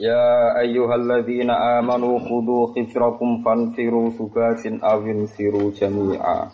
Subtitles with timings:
[0.00, 6.48] Ya ayyuhalladzina amanu khudu khifrakum fanfiru subatin awin firu jami'a.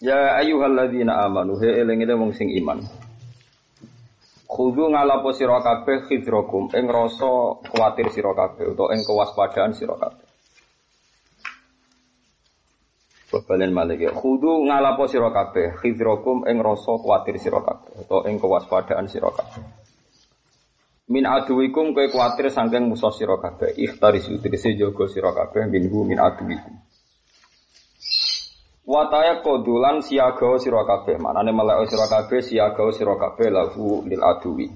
[0.00, 2.80] Ya ayyuhalladzina amanu he eling-eling wong sing iman.
[4.48, 10.26] Khudu ngalapo sira kabeh khifrakum ing rasa kuwatir sira kabeh utawa ing kewaspadaan sira kabeh.
[13.44, 14.16] Balen malik ya.
[14.16, 19.79] Khudu ngalapo sira kabeh khifrakum ing rasa kuwatir sira kabeh utawa ing kewaspadaan sira kabeh.
[21.10, 23.74] Min aduwikum kowe kuatir saking musuh sira kabeh.
[23.74, 26.78] Ikhtaris utrisi jaga sira kabeh minhu min aduwikum.
[28.86, 31.18] Wataya kodulan siaga sira kabeh.
[31.18, 34.70] Manane melek sira kabeh siaga sira kabeh lahu lil aduwi.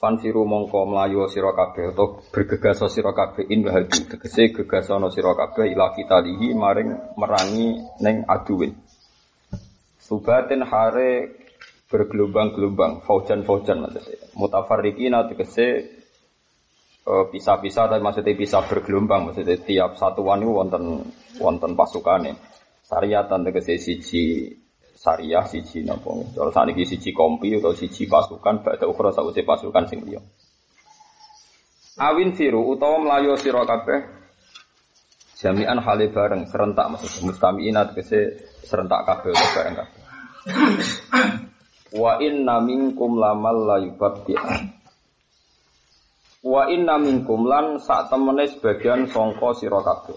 [0.00, 5.68] Fanfiru mongko mlayu sira kabeh utawa bergegas sira kabeh in hadu tegese gegasana sira kabeh
[5.68, 8.72] ila kitalihi maring merangi ning aduwin.
[10.00, 11.39] Subatin hare
[11.90, 14.30] bergelombang-gelombang, faujan-faujan maksudnya.
[15.34, 15.66] Tegese
[17.10, 20.84] uh, pisah-pisah tapi maksudnya bisa bergelombang maksudnya tiap satuan itu wonten
[21.42, 22.38] wonten pasukane.
[22.86, 24.54] Syariatan tegese siji
[24.94, 26.10] syariah siji napa.
[26.30, 30.22] Cara sakniki siji kompi atau siji pasukan badhe ukhra sawise pasukan sing liya.
[32.00, 34.22] Awin firu utawa melayu sira kabeh
[35.36, 40.02] jami'an hale bareng serentak maksudnya mustami'ina tegese serentak kabeh bareng kabeh.
[41.90, 44.62] Wa inna minkum lamal la yubabdi'an.
[46.46, 50.16] Wa inna minkum lan sak temene sebagian sangka sira kabeh.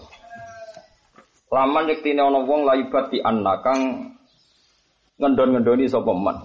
[1.50, 3.80] Laman yektine ana wong la yubabdi'an kang
[5.18, 6.38] ngendon-ngendoni sapa man.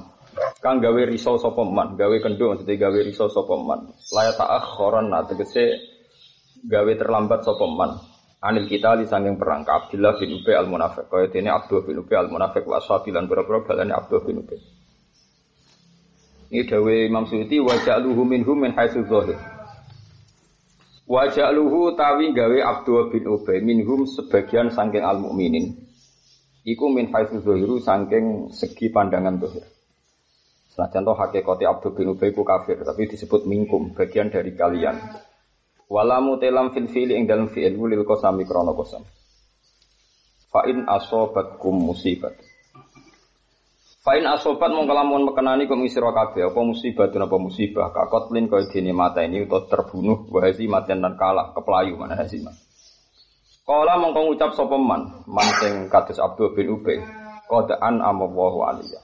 [0.62, 3.90] Kang gawe risau sapa man, gawe kendho maksudnya gawe risau sapa man.
[4.14, 5.78] La ta'akhkharan tegese
[6.66, 8.02] gawe terlambat sapa man.
[8.40, 11.12] Anil kita li sanging perang Abdullah bin Ubay al Munafiq.
[11.12, 14.79] Kaya dene Abdullah bin Ubay al Munafiq wa ashabilan berapa balane Abdullah bin Ubay.
[16.50, 19.38] Ini dawe Imam Suyuti wa ja'luhu minhum min haitsu zahir.
[21.06, 25.78] Wa ja'luhu tawi gawe Abdul bin Ubay minhum sebagian saking al mukminin.
[26.66, 29.62] Iku min haitsu zahiru saking segi pandangan zahir.
[30.74, 34.98] Senajan to hakikate Abdul bin Ubay ku kafir, tapi disebut minkum, bagian dari kalian.
[35.86, 39.06] Walamu telam fil fili ing dalam fi'il lil qasami krana qasam.
[40.50, 42.49] Fa in asobatkum musibat.
[44.00, 48.96] Fain asobat mongko lamun mekenani kum sira kabeh apa musibah apa musibah kakotlin kaya dene
[48.96, 52.56] mata ini utawa terbunuh wa matian dan kalah keplayu mana hazimat.
[53.68, 57.04] Kala mongko ngucap sapa man, man sing kados Abdul bin Ubay,
[57.52, 59.04] qadaan amallahu alaiya.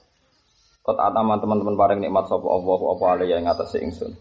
[0.80, 4.16] Kot ataman teman-teman bareng nikmat sapa Allah apa alaiya ing atase ingsun.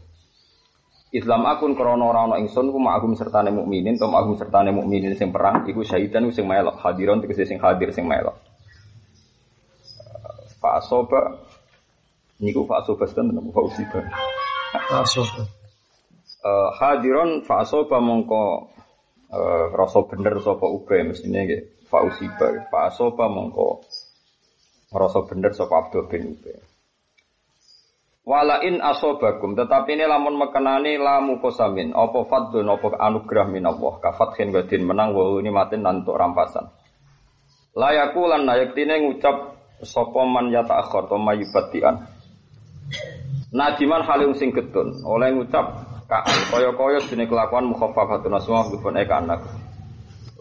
[1.14, 5.30] Islam akun krana ora ana ingsun ku ma'agum sertane mukminin, to ma'agum sertane mukminin sing
[5.30, 8.34] perang iku syahidan sing melok, hadiron tegese sing hadir sing melok.
[10.64, 11.44] Fa'asoba
[12.40, 14.00] niku fa'asoba sedan napa fa'usiba.
[14.72, 15.44] Fa'asoba.
[16.40, 18.72] Uh, hadiron fa'asoba mongko
[19.28, 21.60] uh, rasa bener sapa ube mestine nggih
[21.92, 22.72] fa'usiba.
[22.72, 23.84] Fa'asoba mongko
[24.88, 26.64] rasa bener sapa Abdul bin Ube.
[28.24, 34.00] Wala in asobakum tetapi ini lamun mekenani lamu kosamin apa fadlun apa anugerah min Allah
[34.00, 36.72] kafathin wadin menang wa ini matin nantuk rampasan.
[37.76, 42.06] Layakulan nayaktine ngucap sapa man yata akhir to mayubatian.
[43.54, 49.40] Nadiman halim sing getun oleh ngucap kaan kaya-kaya dene kelakuan mukhaffafatun asma bifun eka anak.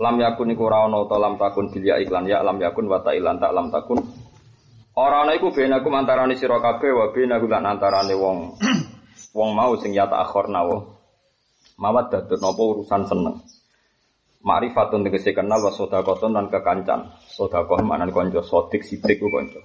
[0.01, 3.37] Lam yakun iku ora ana ta lam takun bilya iklan ya lam yakun wa ilan
[3.37, 4.01] tak lam takun.
[4.97, 8.57] Ora ana iku benaku antarané sira kabeh wa benaku lan antarane wong
[9.37, 10.81] wong mau sing yata akhir nawa.
[11.77, 13.41] Mawat dadut napa urusan seneng.
[14.43, 17.15] Ma'rifatun tegese kenal wa sedekahun lan kekancan.
[17.31, 19.63] Sedekah maknane kanca sodik sidik ku kanca.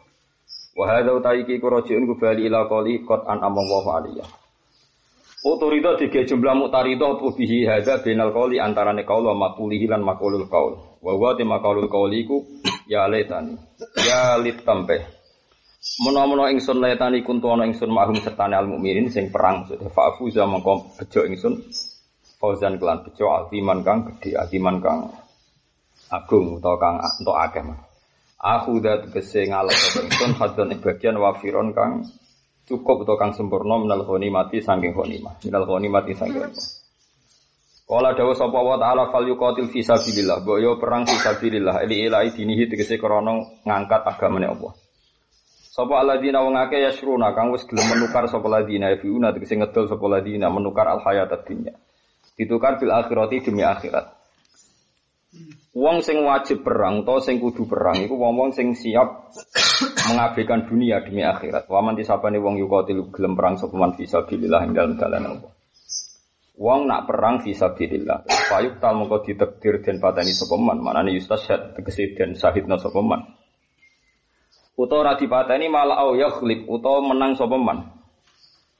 [0.78, 4.22] Wa hadza utaiki ku rajiun ku bali ila qali qad an amallahu aliyya.
[5.42, 10.46] Otorita tiga jumlah mutarida apa bihi hadza bainal qali antarane qaul wa maqulihi lan maqulul
[10.46, 11.02] qaul.
[11.02, 12.46] Wa wa te maqulul qauli ku
[12.92, 13.58] ya letani.
[13.98, 15.18] Ya litampe.
[16.06, 20.94] Menawa-menawa ingsun letani kuntu ana ingsun mahum sertane al mukminin sing perang maksudnya fa'fuza mongko
[20.94, 21.54] bejo ingsun
[22.38, 25.10] Fauzan kelan bejo aziman kang gede, aziman kang
[26.06, 27.82] agung atau kang untuk akeh mah.
[28.38, 32.06] Aku dat kese ngalap sapa ingsun hadzan bagian wafiron kang
[32.70, 36.66] cukup atau kang sempurna minal mati saking mah minal mati saking ghanimah.
[37.88, 40.44] Kala dawa sapa wa ta'ala fal yuqatil fi sabilillah.
[40.44, 41.88] Boyo perang fi sabilillah.
[41.88, 44.76] Ili ilahi dinihi tegese krana ngangkat agamane Allah.
[45.72, 50.04] Sapa alladzina wong akeh yasruna kang wis gelem menukar sapa ladina yafiuna tegese ngedol sapa
[50.04, 51.72] ladina menukar al hayat dunya
[52.38, 54.18] ditukar fil akhirati demi akhirat
[55.78, 59.30] Wong sing wajib perang atau sing kudu perang iku wong-wong sing siap
[60.10, 61.70] mengabaikan dunia demi akhirat.
[61.70, 65.52] Waman disabane wong yuqatil gelem perang sapa man fisabilillah ing dalem dalan Allah.
[66.58, 68.26] Wong nak perang fisabilillah.
[68.26, 73.38] Fayuk tal mongko ditakdir den pateni sapa man, manane yustasyad tegese den syahidna sapa man.
[74.74, 77.97] Utawa ora dipateni malah au yakhlib utawa menang sapa man.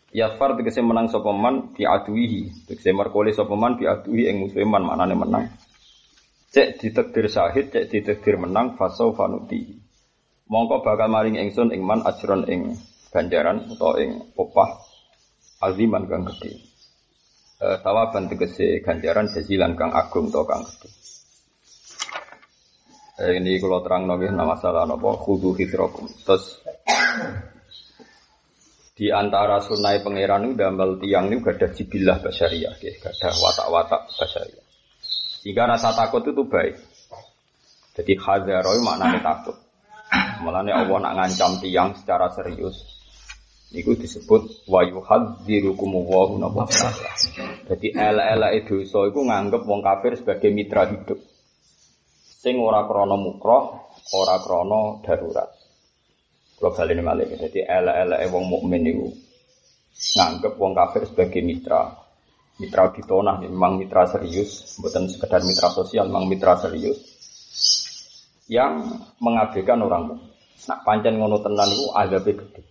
[0.09, 4.65] Yafar tegese menang sapa man di aduihi, tegese merkole sapa man di aduhi ing musuhe
[4.65, 5.53] man, manane menang.
[6.49, 9.69] Cek ditekdir syahid, cek ditekdir menang, fasau fanuti.
[10.49, 12.73] Mongko bakal maring ingsun ing man ajron ing
[13.13, 14.81] ganjaran atau ing opah
[15.61, 16.57] aziman kang gede.
[17.61, 20.89] E, tawaban tegese ganjaran jazilan kang agung atau kang gede.
[23.21, 26.09] E, ini kalau terang nabi nama salah nopo khudu hidrokum.
[26.25, 26.65] Terus
[28.99, 34.11] di antara sunai pangeran itu dambal tiang ini gak ada jibilah basyariah, gak ada watak-watak
[34.11, 34.67] basyariah.
[35.47, 36.75] Jika rasa takut itu baik.
[37.95, 39.55] Jadi hadaroi maknanya takut.
[40.43, 42.83] Malahnya Allah nak ngancam tiang secara serius.
[43.71, 46.67] Itu disebut wayuhad dirukumuwahu nabuh
[47.71, 51.23] Jadi ela-ela itu so itu nganggep wong kafir sebagai mitra hidup.
[52.39, 55.58] Sing ora krono mukroh, ora krono darurat.
[56.59, 59.07] Kalau kali ini malah jadi ela-ela wong mukmin itu
[60.19, 61.95] nganggep wong kafir sebagai mitra.
[62.59, 66.99] Mitra ditonah memang mitra serius, bukan sekedar mitra sosial, memang mitra serius
[68.51, 70.19] yang mengabaikan orang
[70.67, 72.63] Nak pancen ngono tenan itu azabnya gede.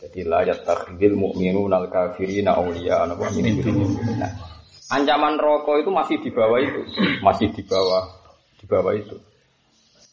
[0.00, 3.28] Jadi layat takhdil mu'minu nal kafirina awliya napa
[4.16, 4.32] nah,
[4.88, 6.80] ancaman rokok itu masih di bawah itu,
[7.20, 8.08] masih di bawah
[8.56, 9.20] di bawah itu.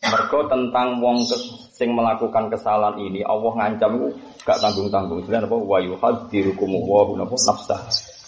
[0.05, 1.25] Mergo tentang wong
[1.73, 4.13] sing melakukan kesalahan ini Allah ngancam
[4.45, 5.25] gak tanggung-tanggung.
[5.25, 7.81] Sebenarnya apa wa yuhadzirukum wa nafsah.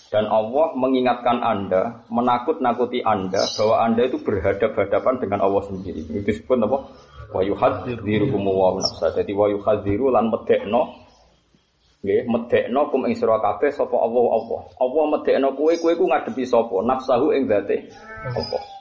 [0.10, 6.02] Dan Allah mengingatkan Anda, menakut-nakuti Anda bahwa Anda itu berhadap-hadapan dengan Allah sendiri.
[6.10, 6.90] Itu disebut apa?
[7.38, 9.14] Yuhadzirukum wa nafsa.
[9.14, 11.06] Jadi wa yuhadziru lan medekno
[12.00, 14.62] nggih medekno kum ing sira kabeh sapa Allah Allah.
[14.82, 16.82] Allah medekno kowe kowe ku ngadepi sapa?
[16.82, 17.94] Nafsahu ing zate
[18.34, 18.79] Allah.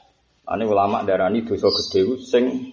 [0.48, 2.72] Ane ulama darani dosa gede sing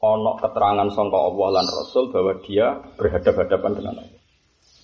[0.00, 4.20] ana keterangan sangka Allah lan Rasul bahwa dia berhadap-hadapan dengan Allah.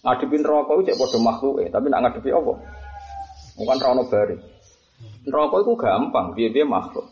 [0.04, 2.52] Ngadepin rokok itu cek makhluk eh, tapi nak ngadepi apa?
[3.56, 4.36] Bukan rono bari.
[5.26, 7.08] Rokok itu gampang, dia dia makhluk.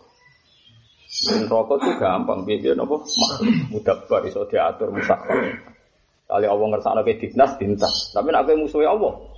[1.48, 3.72] Rokok itu gampang, dia dia nopo makhluk.
[3.72, 5.64] Mudah bar iso diatur musafir.
[6.28, 9.33] Kali Allah ngersakno ke dinas dintas, tapi nak kowe musuhe Allah.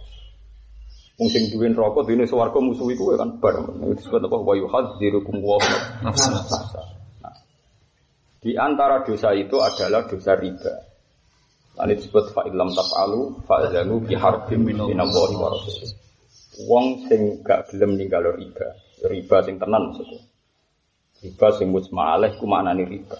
[1.17, 3.57] Wong sing duwe rokok dene swarga musuh iku kan bar.
[3.97, 5.57] Disebut apa wa yuhadzirukum wa
[6.05, 6.85] nafsa.
[8.45, 10.73] Di antara dosa itu adalah dosa riba.
[11.77, 15.91] Lalu disebut fa'ilam taf'alu fa'zanu biharbim minallahi wa rasulih.
[16.69, 18.77] Wong sing gak gelem ninggal riba.
[19.09, 20.21] Riba sing tenan maksudnya.
[21.25, 23.17] Riba sing mujma alaih ku maknane riba.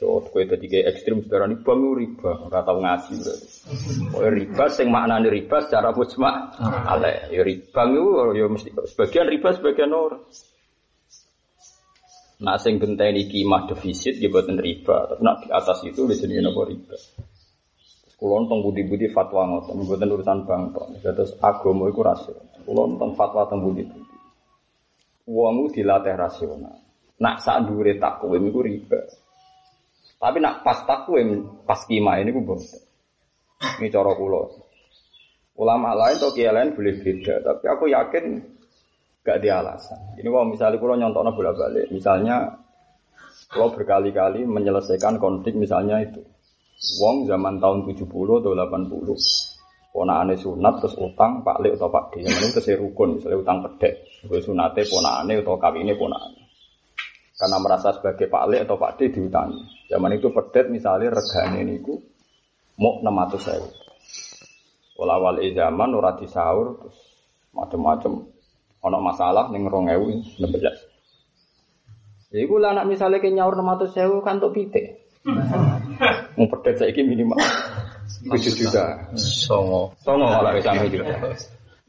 [0.00, 3.48] So, kowe dadi kayak ekstrim saudara ini bang riba, ora tau ngaji berarti.
[4.16, 6.56] Oh, riba sing maknane riba secara mujma
[6.88, 7.28] alaih.
[7.28, 10.24] Ya riba itu ya mesti sebagian riba sebagian orang.
[12.40, 16.40] Nah, sing genteni kimah defisit ya buatan riba, tapi nak di atas itu di sini
[16.40, 16.96] apa riba.
[18.16, 20.80] Kulon teng budi-budi fatwa ngoten, mboten urusan bangsa.
[21.04, 22.48] Terus agama iku rasional.
[22.64, 24.16] Kulon teng fatwa teng budi-budi.
[25.28, 26.80] Wong dilatih rasional.
[27.20, 29.00] Nak sak dhuwure takwim iku riba.
[30.20, 32.76] Tapi nak pas takwim, pas kima ini ku boten.
[33.80, 34.52] Ini cara kula.
[35.56, 38.24] Ulama lain atau kiai lain boleh beda, tapi aku yakin
[39.24, 39.96] gak di alasan.
[40.20, 42.36] Ini kalau misalnya kalau nyontoknya bolak balik, misalnya
[43.48, 46.24] kalau berkali-kali menyelesaikan konflik misalnya itu,
[47.00, 49.04] Wong zaman tahun 70 atau 80
[49.90, 54.06] ponakane sunat terus utang Pak Lek atau Pak D yang itu rukun misalnya utang pedek
[54.22, 56.39] gue sunate ponakane atau kawine ponakane
[57.40, 61.96] karena merasa sebagai Pak Lek atau Pak D diutangi zaman itu pedet misalnya regane niku
[62.76, 63.64] mau 600 saya
[65.00, 67.00] Wala awal zaman ora disaur terus
[67.56, 68.28] macam-macam
[68.84, 70.36] ono masalah ning 2016
[72.30, 75.02] Iku lah anak misalnya ke nyaur 600 sewu kan untuk pitik.
[76.38, 77.42] Mau pedet saya ini minimal
[78.30, 79.10] tujuh juta.
[79.18, 79.90] Songo.
[79.98, 81.02] Songo kalau bisa gitu.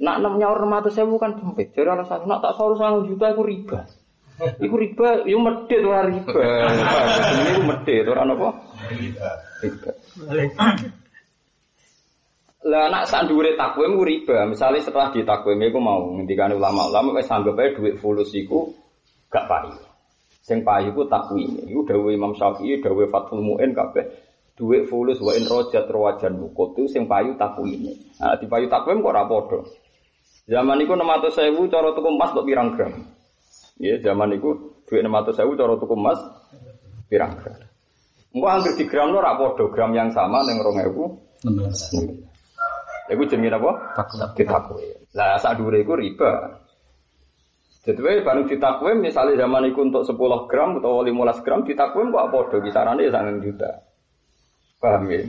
[0.01, 1.77] Nak enam nyaur enam ratus sewu kan sempit.
[1.77, 3.86] Jadi alasan nak tak sahur satu juta aku riba.
[4.41, 6.33] Iku riba, yo medit ora riba.
[6.33, 8.50] Ini iku medit ora apa?
[8.89, 10.65] Riba.
[12.62, 14.45] Lah nak sak dhuwure takwim ku riba.
[14.45, 18.69] Misalnya setelah ditakwim iku mau ngendikane ulama-ulama wis anggap ae dhuwit fulus iku
[19.33, 19.74] gak payu.
[20.45, 21.57] Sing payu ku takwim.
[21.65, 24.05] Iku dawuh Imam Syafi'i, dawuh Fathul Muin kabeh
[24.53, 27.98] dhuwit fulus wa in rojat rawajan itu sing payu takwim.
[28.21, 29.65] Nah, di payu takwim kok ora padha.
[30.45, 32.93] Zaman iku 600.000 cara tuku emas kok pirang gram.
[33.81, 36.21] Ya, zaman iku dhuwit 600.000 cara tuku emas
[37.09, 37.57] pirang gram.
[38.31, 43.09] Engko anggere di gram ora padha, gram yang sama ning 2016.
[43.11, 43.71] Iku jenenge apa?
[44.38, 45.09] Ditakwe.
[45.17, 46.61] Lah sak dhuwure iku riba.
[47.81, 52.57] Jadi bareng ditakwim misalnya zaman itu untuk 10 gram atau 15 gram ditakwim kok padha
[52.61, 53.71] kisarannya ya sangat juta.
[54.77, 55.25] Paham ya?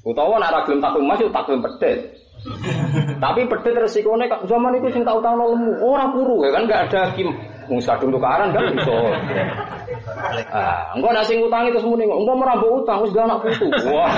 [0.00, 2.16] Utawa nek ora gelem takwim mas takwim pedet.
[3.22, 7.14] Tapi pedet resikonya zaman itu sing tau tau lemu, ora kuru ya kan gak ada
[7.14, 7.30] kim
[7.72, 8.96] Wong sadung tukaran kan iso.
[10.52, 13.64] Ah, engko nek sing utang itu semune engko engko utang wis gak anak putu.
[13.88, 14.12] Wah.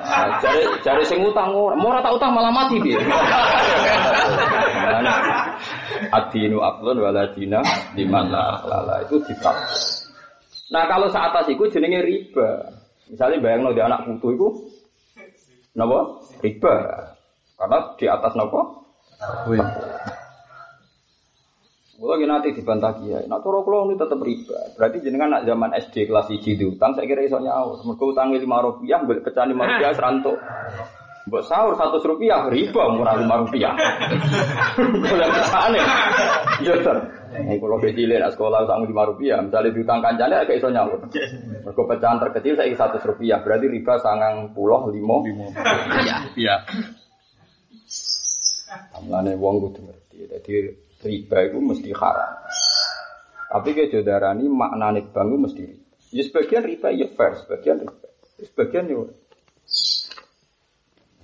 [0.00, 2.96] Ah, jare jare sing utang ora tak utang malah mati piye.
[6.08, 7.60] Adinu aflun waladina
[7.92, 9.52] di mana lala itu ditap.
[10.72, 12.80] Nah kalau saat atas itu jenenge riba.
[13.12, 14.48] Misalnya bayang di anak putu itu,
[15.76, 16.16] napa?
[16.40, 16.74] Riba.
[17.60, 18.60] Karena di atas napa?
[22.00, 24.72] Kalau gini nanti dibantah kiai, nah cara kalau ini tetap riba.
[24.72, 27.76] Berarti jenengan nak zaman SD kelas di utang, saya kira iso nyaur.
[27.84, 30.40] Mereka utangnya lima rupiah, boleh pecah lima rupiah serantuk.
[31.28, 33.76] Buat sahur satu rupiah riba murah lima rupiah.
[34.80, 35.84] Boleh aneh.
[36.64, 37.04] Jodoh.
[37.44, 41.04] Mau kalau kecil nak sekolah utang lima rupiah, misalnya diutang kancane agak iso nyaur.
[41.04, 45.20] Mereka pecahan terkecil saya satu rupiah, berarti riba sangang puluh limo.
[46.32, 46.64] Iya.
[48.96, 50.16] Amlane wong kudu ngerti.
[50.24, 52.32] Jadi riba itu mesti haram.
[53.50, 55.86] Tapi ke jodarani maknane bank mesti riba.
[56.10, 58.08] Ya sebagian riba ya fair, sebagian riba.
[58.38, 58.98] Ya sebagian ya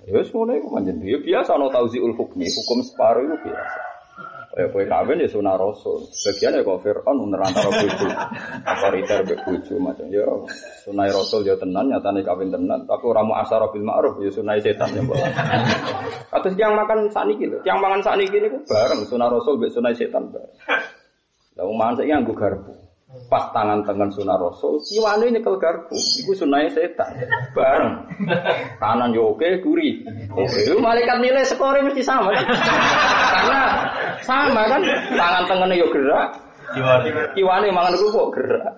[0.07, 3.86] Ya semuanya itu manjen ya biasa no tauziul hukmi, hukum separuh itu biasa.
[4.57, 6.09] Ya kue kawin ya sunah rasul.
[6.09, 8.09] Sebagian ya kau Fir'aun menerantara buju.
[8.65, 10.25] Apa riter buju macam ya
[10.81, 12.89] sunah rasul ya tenan nyatane kawin tenan.
[12.89, 15.29] Tapi orang mau asar bil ma'ruf ya sunah setan ya boleh.
[16.33, 19.93] Atau yang makan ini gitu, yang makan saat ini itu bareng sunah rasul be sunah
[19.93, 20.49] setan bareng.
[21.57, 22.86] Lalu mangan saya nganggu garpu.
[23.07, 25.95] Pas tangan tangan sunah rasul, siwane nyekel garpu.
[25.95, 27.07] Iku sunah setan.
[27.55, 28.03] Bareng.
[28.83, 30.03] Kanan yo oke, kuri.
[30.27, 32.45] Oke, malaikat nilai skornya mesti sama kan?
[33.31, 33.61] Karena
[34.27, 34.81] sama kan,
[35.15, 36.35] tangan tangannya yo gerak.
[37.31, 38.75] Kiwane mangan kok gerak.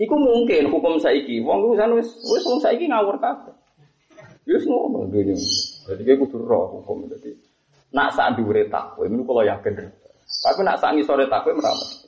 [0.00, 1.44] Iku mungkin hukum saiki.
[1.44, 3.52] Wong ku wis wis wong saiki ngawur kabeh.
[4.48, 5.36] Wis ngono dunya.
[5.84, 7.36] Jadi kayak kudu roh hukum jadi.
[7.92, 9.92] Nak saat dhuwure takwim niku kalau yakin.
[10.42, 12.01] Tapi nak saat ngisore takwim ora mesti.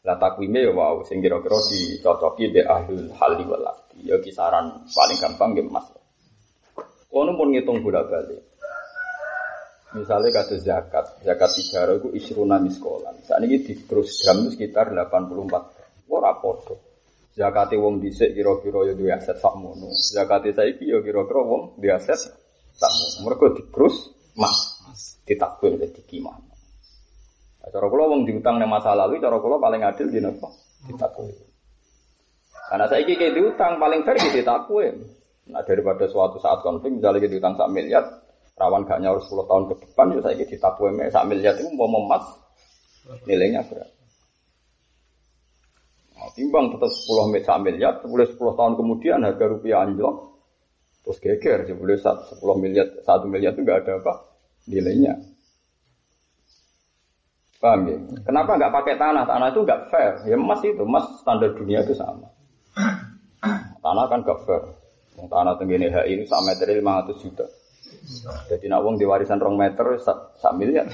[0.00, 3.64] Lah takwime ya wow sing kira-kira dicocoki be ahlul hali wal
[4.00, 5.92] Ya kisaran paling gampang nggih Mas.
[7.12, 8.40] Ono pun ngitung bolak-balik.
[9.90, 13.12] Misalnya kata zakat, zakat tiga itu isruna miskolan.
[13.26, 16.74] Saat ini di terus gram itu sekitar 84 Ora podo.
[17.30, 19.94] Zakate wong dhisik kira-kira ya duwe aset sakmono.
[19.94, 22.18] Zakate saiki ya kira-kira wong duwe aset
[22.74, 23.16] sakmono.
[23.26, 24.58] Mergo dikrus mas,
[25.22, 26.49] ditakwil dadi kimah.
[27.60, 30.48] Cara kula wong diutang ning masa lalu, cara kula paling adil di napa?
[30.88, 31.36] Ditakwil.
[32.72, 34.96] Karena saya iki diutang paling fair di ditakwil.
[35.52, 38.04] Nah daripada suatu saat konflik misalnya kita diutang sak miliar,
[38.56, 42.24] rawan gak nyaur 10 tahun ke depan ya saya ditakwil sak miliar itu mau memas
[43.28, 44.00] nilainya berapa?
[46.20, 50.36] Nah, timbang tetap 10 miliar, miliar, boleh 10 tahun kemudian harga rupiah anjlok,
[51.00, 54.14] terus geger, boleh 10 miliar, 1 miliar itu nggak ada apa
[54.68, 55.16] nilainya.
[57.60, 57.96] Paham ya?
[58.24, 59.28] Kenapa nggak pakai tanah?
[59.28, 60.12] Tanah itu nggak fair.
[60.24, 62.32] Ya emas itu, emas standar dunia itu sama.
[63.84, 64.64] Tanah kan nggak fair.
[65.20, 67.44] Tanah tenggine HI ini sak meter 500 juta.
[68.48, 70.88] Jadi nak wong di warisan rong meter sak, sak miliar.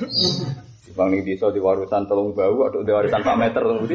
[0.98, 3.94] Bang nih bisa di warisan telung bau atau di warisan sak meter telung budi.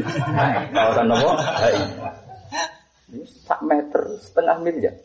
[0.72, 1.30] Kawasan nopo?
[1.36, 1.84] HI.
[3.12, 4.96] Ini sak meter setengah miliar.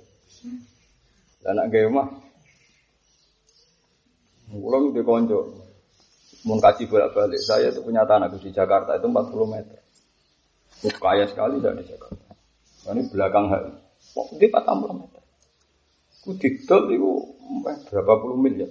[1.43, 2.07] Dan nak gaya mah.
[4.55, 5.66] Di konco,
[6.47, 7.43] kasih bolak-balik.
[7.43, 9.79] Saya itu punya tanah di Jakarta itu 40 meter.
[10.87, 12.31] Itu kaya sekali di Jakarta.
[12.87, 13.73] Nah, ini belakang hari.
[14.15, 15.23] Kok di 40 meter.
[16.23, 17.11] Ku didol itu
[17.91, 18.71] berapa puluh miliar.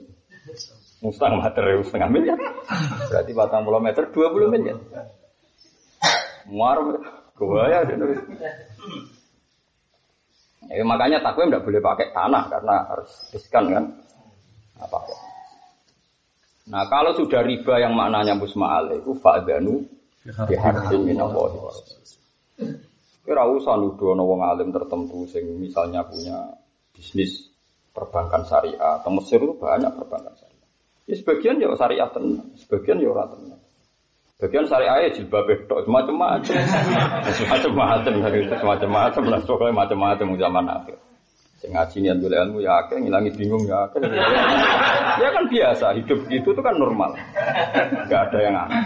[1.04, 2.40] Setengah meter setengah miliar.
[3.12, 4.78] Berarti 40 meter 20 miliar.
[6.48, 6.78] Muar,
[7.36, 7.80] gua ya.
[10.66, 13.84] Ya, makanya takwim tidak boleh pakai tanah karena harus riskan kan.
[16.66, 19.86] Nah kalau sudah riba yang maknanya musma'al itu fa'adhanu
[20.50, 21.58] biharbin minallahi
[23.26, 26.58] Kira usah nuduh wong alim tertentu sing misalnya punya
[26.94, 27.50] bisnis
[27.90, 29.02] perbankan syariah.
[29.02, 30.70] Atau Mesir itu banyak perbankan syariah.
[31.10, 33.62] Ya sebagian ya syariah tenang, sebagian ya ora tenang.
[34.36, 36.54] Bagian syariah ya jilbab bedok macam-macam,
[37.56, 38.14] macam-macam
[38.68, 40.98] macam-macam lah pokoknya macam-macam zaman akhir.
[41.66, 43.98] Sing ngaji niat golek ilmu ya akeh, ngilangi bingung ya akeh.
[45.16, 47.16] Ya kan biasa, hidup gitu itu kan normal.
[48.12, 48.84] Gak ada yang aneh.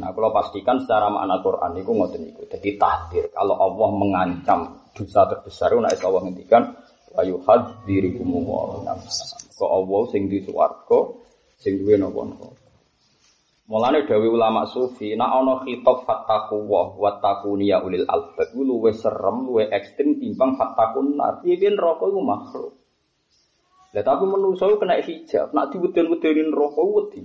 [0.00, 2.42] Nah, kalau pastikan secara makna Quran itu ngoten niku.
[2.48, 3.28] Jadi tahdir.
[3.36, 6.72] Kalau Allah mengancam dosa terbesar, nek Allah ngendikan
[7.20, 9.36] ayu hadzirikum wa nafsa.
[9.60, 10.98] Kok Allah sing di swarga,
[11.60, 12.61] sing duwe napa-napa.
[13.62, 19.46] Mulane dawe ulama sufi, nak ana khitab fattaku wa wattaquni ya ulil albab luwe serem,
[19.46, 21.38] luwe ekstrim timbang fattakun nar.
[21.40, 22.74] Piye neraka iku makhluk.
[23.92, 27.22] Lah tapi menungso kena hijab, nak diweden-wedeni neraka wedi.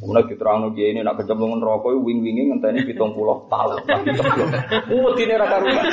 [0.00, 3.78] Mulai diterangno kiye ini nak kecemplungan neraka wing-wingi ngenteni 70 tahun.
[4.90, 5.86] Wedine ra karuan.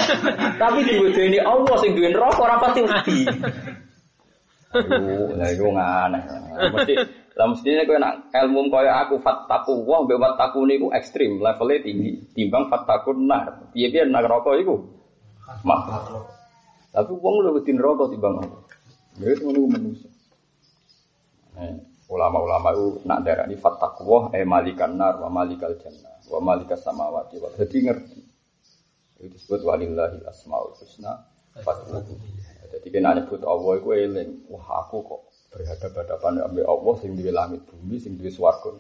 [0.57, 3.19] Tapi diwedeni Allah sing duwe neraka ora pati wedi.
[5.38, 6.19] Lah iku ngane.
[6.72, 6.93] Mesti
[7.38, 12.12] lah mestinya kowe nak ilmu kaya aku fattaku wah mbek wattaku niku ekstrim, levelnya tinggi.
[12.34, 13.70] Timbang fatakun nar.
[13.77, 14.82] Piye-piye nak neraka iku?
[15.62, 15.82] Mak.
[16.98, 18.58] Tapi wong lu wedi neraka timbang aku.
[19.22, 20.10] Ya ngono manusia.
[22.08, 27.36] ulama-ulama itu nak darah ini fattaku eh malikan nar wa malikal jannah wa malikas samawati
[27.44, 28.20] wa jadi ngerti
[29.20, 31.27] itu disebut walillahi asmaul husna
[32.72, 35.22] jadi kena nyebut Allah itu eling wah aku kok
[35.57, 38.77] berhadapan-hadapan ambil Allah sing di langit bumi sing di swarga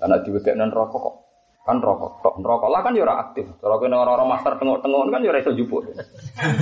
[0.00, 1.16] karena diwedekno neraka kok?
[1.60, 3.44] Kan rokok tok rokok lah kan ya ora aktif.
[3.60, 5.82] Cara kene orang-orang master tengok-tengok kan ya ora iso jupuk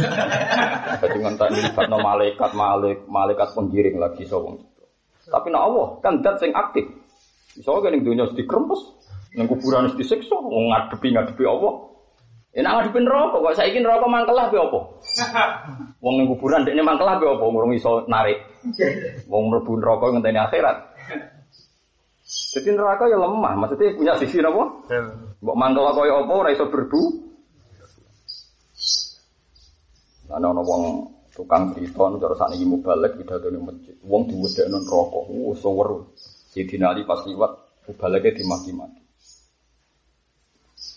[1.01, 4.59] dadi ngentak libatno malaikat malik malaikat penggiring lagi sawung
[5.29, 6.89] tapi nak Allah kan dat sing aktif.
[7.55, 8.81] Misalnya kan dunia sedih krempes
[9.39, 11.89] yang kuburan sedih disiksa ngadepi ngadepi Allah.
[12.57, 14.81] Enak ngadepin rokok, kok saya ingin rokok mangkelah be apa?
[16.03, 17.45] Wong ning kuburan dekne mangkelah be apa?
[17.45, 18.41] Ngurung iso narik.
[19.31, 20.77] Wong mlebu neraka ngenteni akhirat.
[22.29, 24.65] Jadi neraka ya lemah, maksudnya punya sisi apa?
[25.41, 27.03] Mbok mangkel kaya apa ora iso berbu.
[30.29, 33.97] Ana ana wong tukang cerita cara sakniki mubalek pidatone masjid.
[34.05, 35.19] Wong diwedekno neraka.
[35.25, 36.13] Oh, so weru.
[36.53, 37.53] Sidina Ali pas liwat
[37.89, 39.01] mubaleke dimaki-maki.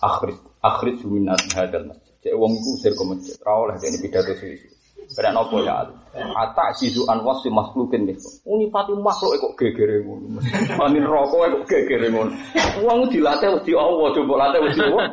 [0.02, 2.12] Akhir akhir suminat hadal masjid.
[2.26, 3.36] Cek wong iku usir ke masjid.
[3.46, 4.81] Ora oleh dene pidato suwi.
[5.12, 5.94] Beran apa ya Ali?
[6.12, 8.16] Ata sidu anwas si makhlukin nih.
[8.48, 10.40] Unifati makhluk kok gegere ngono.
[10.80, 12.32] Mani rokok kok gegere ngono.
[12.84, 15.08] Wong dilatih wedi Allah, coba latih wedi Allah.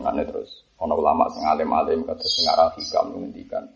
[0.00, 3.68] Terus ana ulama sing alim-alim kata sing aran hikam ngendikan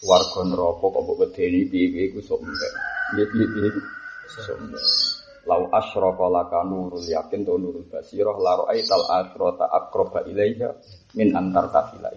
[0.00, 2.72] swarga neraka kok mbok wedeni piye-piye iku sok mbek.
[3.12, 3.68] Piye-piye
[4.32, 4.84] sok mbek.
[5.46, 10.74] Lau asyraka laka nurul yakin tu nurul basirah la ra'aital akhirata aqraba ilaiha
[11.14, 12.10] min antar tafila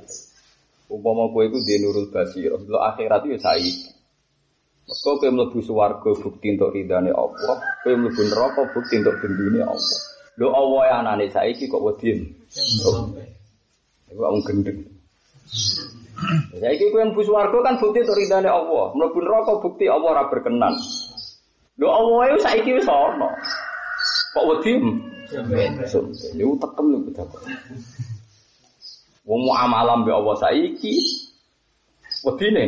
[0.90, 3.94] Umpama kowe di nurul basirah, lo akhirat itu saiki.
[4.90, 10.00] Mergo kowe mlebu swarga bukti untuk ridane Allah, kowe mlebu neraka bukti untuk gendune Allah.
[10.42, 12.26] Lho Allah ya anane saiki kok wedi.
[14.10, 14.82] Iku wong gendeng.
[16.58, 17.22] Saiki kowe mlebu
[17.62, 20.74] kan bukti untuk ridane Allah, mlebu neraka bukti Allah ora berkenan.
[21.80, 23.32] Lho Allah itu saiki wis ana.
[24.36, 24.74] Kok wedi?
[26.36, 27.38] Yo tekem lho bedako.
[29.24, 30.96] Wong muamalah mbek Allah saiki
[32.28, 32.66] wedine.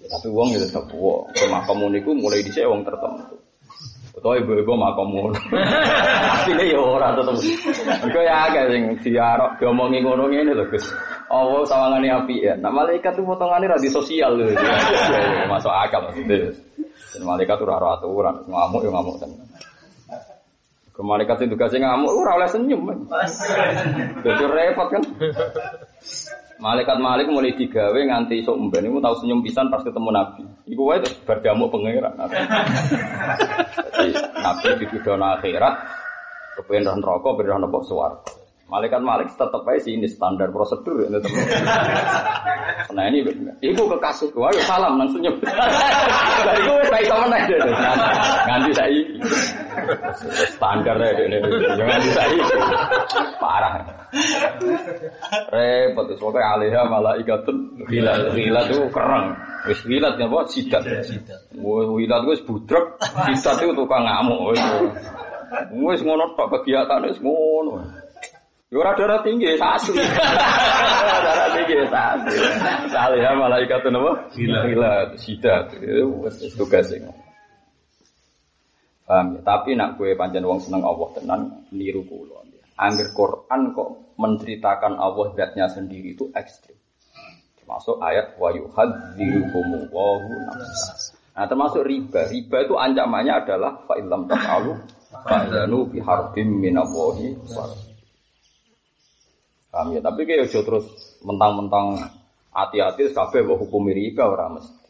[0.00, 1.28] Ya, tapi wong ya tetep wong.
[1.52, 3.36] Makom niku mulai dhisik wong tertentu.
[4.16, 5.36] Utawa ibu-ibu ngono.
[6.40, 7.36] Asline ya ora tetep.
[8.00, 10.88] Mergo ya akeh sing diarok diomongi ngono ngene lho Gus.
[11.26, 12.54] Allah sawangane api ya.
[12.54, 14.54] Nah malaikat itu potongane ra di sosial lho.
[15.50, 16.54] Masuk akal maksudnya.
[17.10, 19.46] Dan malaikat itu ora aturan, ngamuk ya ngamuk tenan.
[20.94, 22.88] Ke malaikat itu kasih ngamuk, ora oleh senyum.
[24.22, 25.02] Jadi repot kan.
[26.56, 30.40] Malaikat Malik mulai digawe nganti sok mben iku tau senyum pisan pas ketemu Nabi.
[30.72, 32.16] Iku wae terus berdamuk pangeran.
[32.16, 32.32] Nabi
[34.80, 35.74] dituduh akhirat
[36.56, 38.45] kepengen roh neraka, ben roh swarga.
[38.66, 41.22] Malaikat Malik tetap aja sih ini standar prosedur ya
[42.90, 43.22] Nah ini,
[43.62, 45.46] ibu ke kasus, wah salam langsung nyebut.
[45.46, 47.58] Nah itu saya sama nih deh,
[48.46, 49.00] nganti saya
[50.50, 51.36] standar ya ini,
[51.78, 52.36] nganti saya
[53.38, 53.86] parah.
[55.50, 59.34] Repot, pokoknya alihah malah ikatun hilat, hilat itu kerang.
[59.66, 60.82] Wis hilat ya buat sidat.
[60.86, 62.86] Hilat itu budrek,
[63.30, 64.58] sidat itu tukang ngamuk.
[65.74, 68.05] Wis ngono tok kegiatan wis ngono.
[68.66, 70.02] Yo ora darah tinggi, asli.
[71.26, 72.34] darah tinggi, asli.
[72.90, 74.12] Salih ya malaikat itu napa?
[74.34, 75.70] Gila, gila, sidat.
[75.78, 76.26] Itu
[76.58, 77.06] tugas sing.
[79.06, 79.40] Paham ya?
[79.46, 82.42] Tapi nak gue pancen wong seneng Allah tenan niru kula.
[82.76, 86.76] Angger Quran kok menceritakan Allah zatnya sendiri itu ekstrim.
[87.62, 91.16] Termasuk ayat wa yuhadzirukumullahu nafsa.
[91.38, 92.28] Nah, termasuk riba.
[92.28, 94.76] Riba itu ancamannya adalah fa illam taf'alu
[95.24, 97.32] fa'zanu bi harbim minallahi
[99.76, 100.00] Paham ya?
[100.00, 100.88] Tapi kayak aja terus
[101.20, 102.00] mentang-mentang
[102.48, 104.88] hati-hati kabeh mbok hukum riba ora mesti.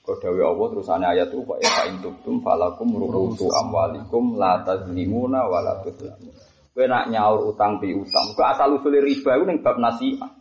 [0.00, 5.44] Kau dawe Allah terusannya ayat itu Pak ya in tubtum falakum ruhusu amwalikum la tazlimuna
[5.44, 5.84] wa la.
[5.84, 8.32] Kowe nak nyaur utang pi utang.
[8.32, 10.32] Kok asal usul riba iku ning bab nasihat.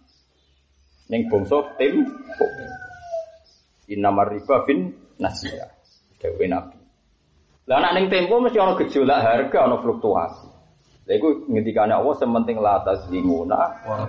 [1.11, 2.07] Ning bangsa tim
[3.91, 5.75] Innamar riba fin nasihat.
[6.23, 6.79] Dawe Nabi.
[7.67, 10.50] Lah nak ning tempo mesti ana gejolak harga, ana fluktuasi.
[11.09, 13.57] Lha iku ngendikane Allah sementing la tazlimuna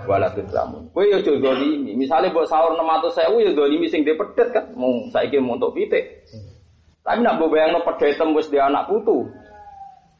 [0.05, 0.93] wala tuzlamun.
[0.93, 1.97] Kowe yo aja zalimi.
[1.97, 6.21] Misale mbok sahur 600.000 yo zalimi sing dhe pedet kan mung saiki mung untuk pitik.
[7.01, 9.25] Tapi nak mbok bayangno pedet tembus di anak putu.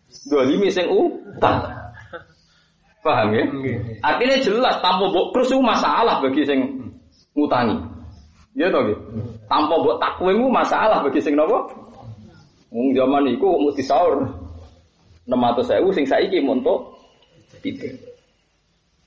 [0.10, 1.62] Zalimi sing utang.
[3.06, 3.44] Paham ya?
[4.02, 6.90] Artinya jelas tanpa mbok krus masalah bagi sing
[7.38, 7.78] ngutangi.
[8.58, 8.98] Ya toh nggih.
[9.46, 11.70] Tanpa mbok takwimmu masalah bagi sing napa?
[12.74, 14.26] Wong zaman iku mesti sahur.
[15.28, 17.00] 600 sewu sing saiki montok
[17.64, 17.96] pitik.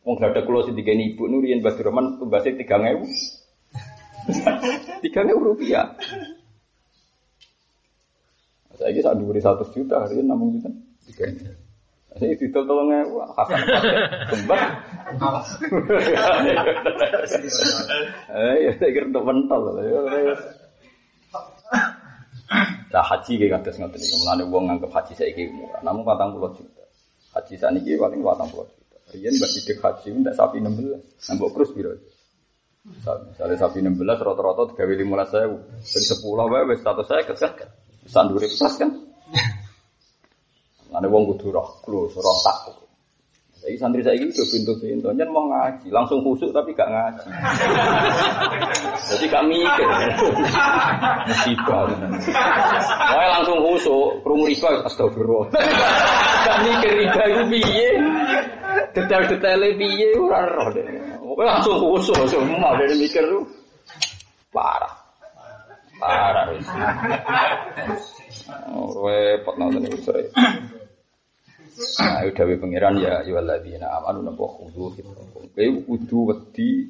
[0.06, 3.04] Wong gak ada kulo sing digeni ibu Nurian Basir Rahman tumbasnya tiga ngewu.
[5.02, 5.86] Tiga ngewu rupiah.
[8.76, 10.70] Saya ini saat dua satu juta hari ini namun juta.
[11.10, 11.26] Tiga
[12.16, 13.18] Saya itu tolong ngewu.
[13.34, 13.60] Hasan
[14.30, 14.62] kembar.
[18.26, 19.60] Eh, ya saya kira untuk mental.
[22.86, 26.38] Nah haji kayak ngatas ngatas ini, kemudian uang nganggep haji saya kayak murah, namun patang
[26.38, 26.86] puluh juta.
[27.34, 28.96] Haji saat ini paling patang puluh juta.
[29.10, 31.90] Rian mbak sidik haji tidak sapi enam belas, nambah terus biro.
[32.86, 35.50] Misalnya sapi enam belas, rata-rata tiga kali lima saya,
[35.82, 37.70] dari sepuluh wae status saya kesel kan,
[38.06, 38.90] sanduri plus kan.
[40.96, 42.85] Ada uang kudu roh, klus, roh takut.
[43.66, 47.26] Jadi santri saya ini udah pintu pintu, nyen mau ngaji, langsung khusuk tapi gak ngaji.
[49.10, 49.88] Jadi gak mikir,
[51.26, 51.90] musibah.
[52.94, 55.50] Saya langsung khusuk, kerungu riba, astagfirullah.
[56.46, 57.88] Gak mikir riba itu piye,
[58.94, 60.86] detail-detailnya piye, ora roh deh.
[61.34, 63.50] Langsung khusuk, semua dari mikir tuh
[64.54, 64.94] parah,
[65.98, 66.54] parah.
[68.94, 69.98] Repot nonton itu
[71.76, 75.44] Nah, dawe pangeran ya ayyuhalladzina amanu napa khudu fitrakum.
[75.52, 76.88] Kowe kudu wedi.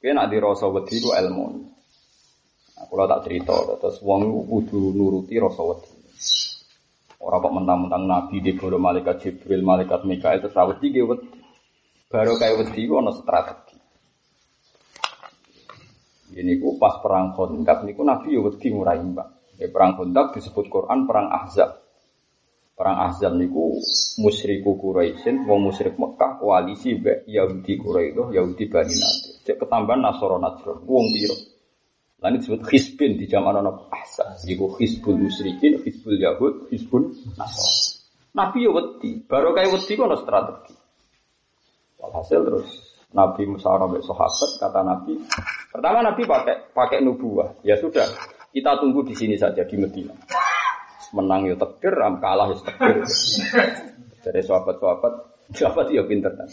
[0.00, 1.44] Kowe nak dirasa wedi ku ilmu.
[2.72, 5.92] Nah, kula tak cerita terus wong kudu nuruti rasa wedi.
[7.20, 11.28] Ora kok mentang-mentang nabi di bolo malaikat Jibril, malaikat Mikael terus wedi ge wedi.
[12.08, 13.76] Baru kayak wedi ku ana strategi.
[16.40, 19.60] Ini ku pas perang Khandaq niku nabi yo wedi ngurai mbak.
[19.60, 21.87] Ya, perang Khandaq disebut Quran perang Ahzab.
[22.78, 23.74] Perang Ahzab niku
[24.22, 29.34] musyriku Quraisyin, wong musyrik Mekah koalisi be Yahudi Quraisy, Yahudi Bani Nadir.
[29.42, 31.34] Cek ketambahan Nasoro Najron, wong piro.
[32.22, 34.38] Lan disebut Hizbin di zaman ana Ahzab.
[34.46, 37.98] Iku Hizbul Musyrikin, Hizbul Yahud, Hizbul Nasr.
[38.38, 40.78] Nabi yo wedi, baru kayak wedi kono strategi.
[41.98, 42.70] Walhasil terus
[43.10, 45.18] Nabi musyawarah mbek sahabat kata Nabi,
[45.74, 47.58] pertama Nabi pakai pakai nubuah.
[47.66, 48.06] Ya sudah,
[48.54, 50.14] kita tunggu di sini saja di Medina
[51.12, 52.96] menang ya tekir, am kalah ya tekir.
[54.24, 55.12] Dari sahabat-sahabat,
[55.56, 56.48] sahabat ya pinter kan.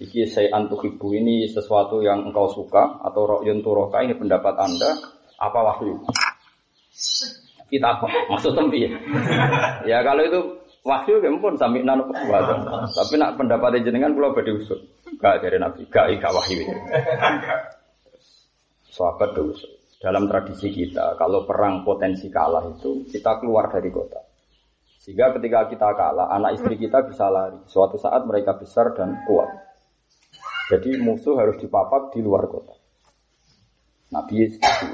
[0.00, 4.96] Iki saya antuk ibu ini sesuatu yang engkau suka atau rokyun turoka ini pendapat anda
[5.36, 6.00] apa wahyu?
[7.68, 8.08] Kita apa?
[8.32, 8.90] Maksud tempi ya?
[9.90, 10.40] ya kalau itu
[10.88, 12.08] wahyu ya pun sampai nanu
[12.96, 14.80] Tapi nak pendapat jenengan kalau badi usul.
[15.20, 16.64] Gak dari nabi, gak gak wahyu.
[18.88, 24.16] Sahabat usul dalam tradisi kita, kalau perang potensi kalah itu, kita keluar dari kota.
[24.96, 27.60] Sehingga ketika kita kalah, anak istri kita bisa lari.
[27.68, 29.52] Suatu saat mereka besar dan kuat.
[30.72, 32.72] Jadi musuh harus dipapak di luar kota.
[34.16, 34.88] Nabi setuju.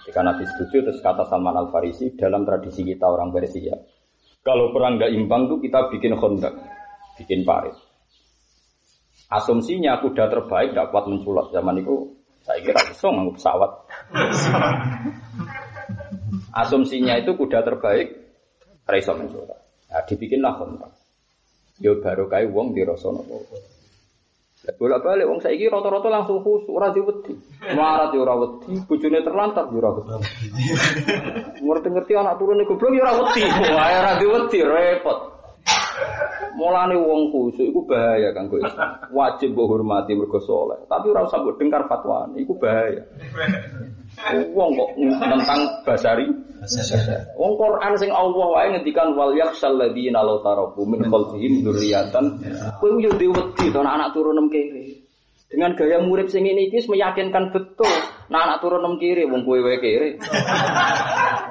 [0.00, 3.76] Ketika Nabi setuju, terus kata Salman Al Farisi, dalam tradisi kita orang Persia,
[4.40, 6.56] kalau perang gak imbang tuh kita bikin kondak,
[7.20, 7.76] bikin parit.
[9.28, 12.15] Asumsinya kuda terbaik kuat menculot zaman itu
[12.46, 13.70] saya kira bisa nganggo pesawat.
[16.54, 18.14] Asumsinya itu kuda terbaik
[18.86, 19.58] Raiso mencoba.
[19.90, 20.94] Nah, dibikinlah kontak.
[21.82, 23.26] Yo baru uang di Rosono.
[24.66, 27.34] Bolak balik uang saya kira rata-rata langsung khusus ora diwedi.
[27.74, 29.90] Marat yo ora wedi, bojone terlantar yo ora.
[31.60, 33.42] Ngerti-ngerti anak turun goblok yo ora wedi.
[33.46, 35.18] Wah ora diwedi repot.
[36.56, 38.64] Mulane wong khusuk iku bahaya kan kok.
[39.12, 40.80] Wajib mbok hormati mergo saleh.
[40.88, 43.04] Tapi ora usah mbok dengkar fatwane, iku bahaya.
[44.56, 46.26] Wong kok tentang basari.
[47.36, 52.24] Wong Quran sing Allah wae ngendikan wal yakhsal ladzina law taraku min khalfihim dzurriyyatan.
[52.80, 55.04] Kowe yo dhewe wedi to anak turu nem kiri.
[55.46, 57.86] Dengan gaya murid sing ini iki meyakinkan betul
[58.26, 60.16] nah anak turun nem kiri wong kowe wae kiri.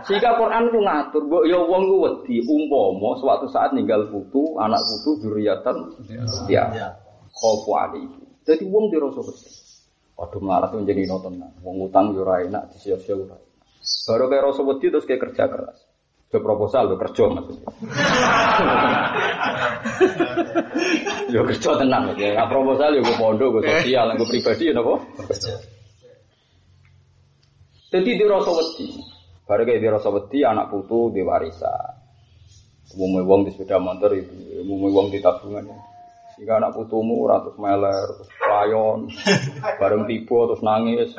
[0.06, 4.86] Sehingga Quran ku ngatur, mbok ya wong ku wedi umpama suatu saat ninggal putu, anak
[4.86, 5.76] putu dzurriyyatan
[6.46, 6.94] ya.
[7.34, 8.22] Khofu alaihi.
[8.46, 9.50] Dadi wong dirasa wedi.
[10.15, 13.36] Waduh melarat itu menjadi nonton Wong utang yo ora enak, disia-sia ora.
[14.06, 15.80] Baru kayak rasa wedi terus kayak kerja keras.
[16.30, 17.70] Ke proposal lo kerja maksudnya.
[21.34, 22.34] yo kerja tenang ya.
[22.38, 25.02] Nah, proposal yo gue pondok, gue sosial, gue pribadi ya nopo.
[27.89, 29.14] Jadi di rasa wedi.
[29.45, 32.01] Baru kayak di rasa wedi anak putu di warisan.
[32.97, 35.69] Umumnya wong di sepeda motor itu, umumnya wong di tabungan.
[36.36, 38.99] Jika anak putumu ratus meler, terus layon,
[39.79, 41.13] bareng tiba terus nangis.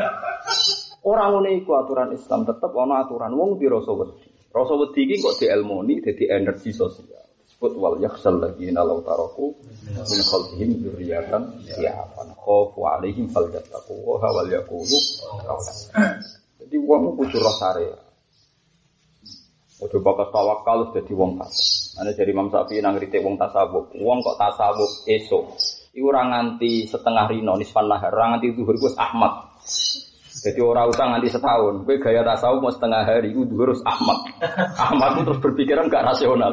[1.07, 4.27] Orang ini iku aturan Islam tetap ana aturan wong di wedi.
[4.51, 7.25] Rasa wedi iki kok dielmoni dadi energi sosial.
[7.47, 9.55] Sebut wal yakhsal ladzina law taraku
[9.87, 14.99] min khalfihim dzurriyyatan ya'fan khafu alaihim falyattaqu wa wal yaqulu.
[16.59, 18.06] Jadi wong kudu rasa.
[19.77, 22.01] Ojo bakas tawakal dadi wong tasawuf.
[22.01, 23.93] Ana dari Imam Syafi'i nang kritik wong tasawuf.
[23.93, 25.53] Wong kok tasawuf esok.
[25.93, 29.53] Iku ora nganti setengah rino nisfan nahar, ora nganti zuhur wis Ahmad.
[30.37, 31.89] Jadi orang utang nganti setahun.
[31.89, 34.29] Gue gaya tasawuf mau setengah hari, gue harus Ahmad.
[34.77, 36.53] Ahmad itu terus berpikiran gak rasional.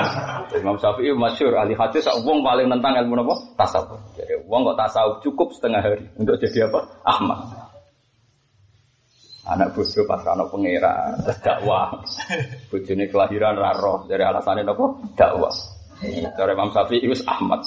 [0.60, 3.36] Imam Syafi'i masyur ahli hadis, wong paling nentang ilmu apa?
[3.56, 4.00] Tasawuf.
[4.16, 6.80] Jadi wong kok tasawuf cukup setengah hari untuk jadi apa?
[7.04, 7.57] Ahmad.
[9.48, 11.88] Anak bodoh pas anak pengira, dakwah.
[12.68, 14.84] Bojone kelahiran raro dari alasannya apa?
[15.16, 15.54] Dakwah.
[16.36, 17.64] Dari Imam Syafi'i itu Ahmad.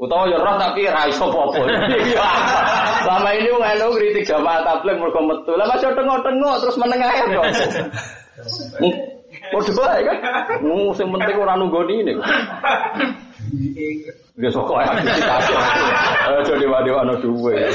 [0.00, 1.60] Utawa ya roh tapi ra iso apa-apa.
[3.04, 5.52] Selama ini wong elu kritik jamaah tabligh mergo metu.
[5.60, 7.44] Lah masih tengok-tengok terus menengah ya kok.
[9.52, 10.16] Mau coba kan?
[10.64, 12.12] Mau sing penting ora nunggoni ini.
[14.40, 15.44] Dia sok kaya aktivitas.
[16.32, 17.60] Aja dewa-dewa duwe.
[17.60, 17.68] Ya.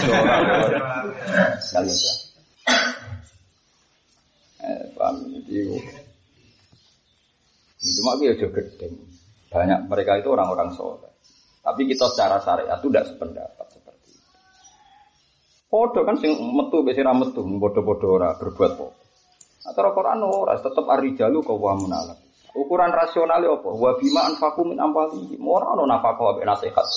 [4.97, 5.77] Paham itu.
[7.79, 8.89] Cuma dia juga gede.
[9.53, 11.11] Banyak mereka itu orang-orang soleh.
[11.61, 14.21] Tapi kita secara syariat itu tidak sependapat seperti itu.
[15.65, 18.93] Podo kan sing metu besi metu, bodoh-bodoh ora berbuat podo.
[19.65, 22.17] Atau Quran ora tetap arijalu kau wamun alam.
[22.55, 23.67] Ukuran rasional apa?
[23.67, 25.43] Wa bima anfaqu min amwalihim.
[25.43, 26.87] Ora ono nafaqah ambek nasihat.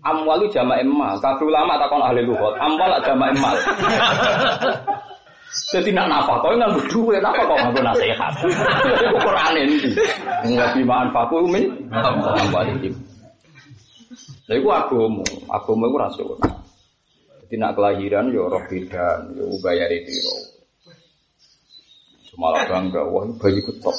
[0.00, 1.20] Amwalu jama' emal.
[1.20, 2.56] Kabeh ulama takon ahli lughat.
[2.56, 3.56] Amwal jama' emal.
[5.50, 8.32] Jadi nak nafaqah nganggo dhuwit, napa kok nganggo nasihat?
[9.18, 9.76] Ukuran ini.
[10.54, 12.94] Wa bima anfaqu min amwalihim.
[14.46, 16.38] Lha iku agama, agama iku rasional.
[17.46, 20.14] Jadi nak kelahiran yo roh bidan, yo bayar itu.
[22.30, 23.94] Cuma lah bangga, wah bayi ketok.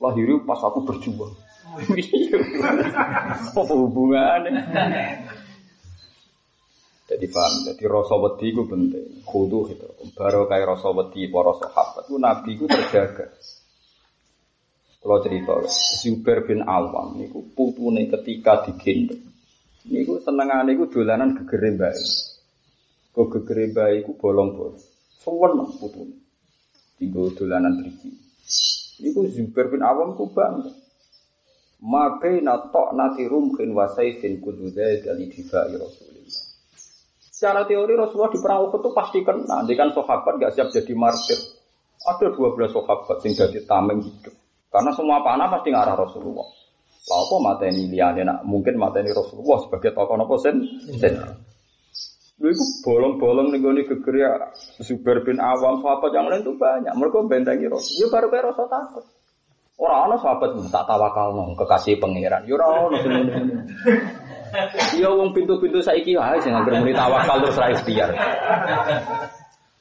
[0.00, 1.32] Lahir pas aku berjuang.
[3.56, 4.52] Apa hubungannya?
[7.10, 9.26] Jadi paham, jadi rasa wedi itu penting.
[9.26, 9.86] Kudu gitu.
[10.14, 13.26] Baru kayak rasa wedi para sahabat itu Nabi itu terjaga.
[15.00, 15.58] Kalau cerita,
[15.98, 19.26] Zubair bin Awam itu putune ketika digendong.
[19.90, 21.96] Niku senengane iku dolanan gegere mbak.
[23.16, 24.78] Kok gegere mbak iku bolong-bolong.
[25.18, 26.14] Seweneng putune.
[27.00, 28.12] Tinggal dolanan driji.
[29.02, 30.68] Niku Zubair bin Awam ku bangga.
[31.80, 35.00] Makai natok nati rumkin wasaifin kudu dari
[35.32, 36.39] dibai Rasulullah.
[37.40, 39.64] Secara teori Rasulullah di perang Uhud itu pasti kena.
[39.64, 41.40] Nanti kan sahabat gak siap jadi martir.
[42.04, 44.36] Ada 12 sahabat yang jadi tameng hidup.
[44.68, 46.44] Karena semua panah pasti ngarah Rasulullah.
[47.08, 50.68] Lah apa mateni liyane nak mungkin mateni Rasulullah sebagai tokoh napa sen?
[51.00, 51.16] Sen.
[51.16, 54.52] Lha iku bolong-bolong ning gone geger
[54.84, 56.92] Zubair bin Awam sahabat yang lain itu banyak.
[56.92, 58.04] Mereka bentengi Rasul.
[58.04, 59.04] Ya baru kayak rasa takut.
[59.80, 62.44] Ora ana sahabat tak tawakal nang kekasih pangeran.
[62.44, 62.92] Ya ora
[64.50, 65.00] sing ngene.
[65.00, 68.10] Ya wong pintu-pintu saiki wae sing anggere muni tawakal terus ra ikhtiar.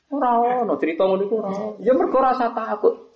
[0.09, 0.29] Ora
[0.65, 1.49] ono cerita ngono iku ora.
[1.81, 3.09] Ya mergo rasa takut.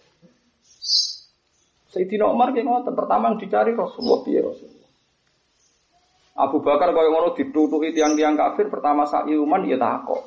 [1.93, 4.89] Sayyidina Umar ki ngoten, pertama yang dicari Rasulullah piye Rasulullah.
[6.33, 10.25] Abu Bakar kaya ngono ditutuki tiang-tiang kafir pertama saat iman ya takok.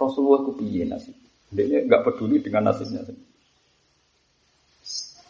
[0.00, 1.12] Rasulullah ku piye nasib?
[1.52, 3.04] Dia enggak peduli dengan nasibnya.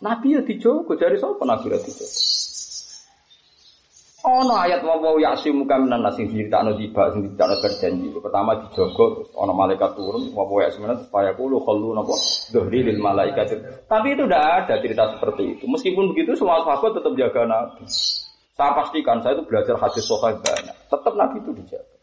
[0.01, 2.07] Nabi ya dijogo dari sapa Nabi ya dijogo.
[4.31, 8.07] Ono ayat wa wa ya'simu kaminan nasi diceritakno tiba sing diceritakno berjanji.
[8.15, 12.15] Pertama dijogo terus ono malaikat turun wa wa ya'simu supaya kulo khallu napa
[12.55, 13.59] dhuhri lil malaikat.
[13.91, 15.65] Tapi itu tidak ada cerita seperti itu.
[15.67, 17.83] Meskipun begitu semua sahabat tetap jaga Nabi.
[18.55, 20.77] Saya pastikan saya itu belajar hadis sahih banyak.
[20.87, 21.97] Tetap Nabi itu dijaga.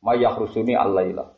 [0.00, 1.28] Mayah rusuni al-lailah.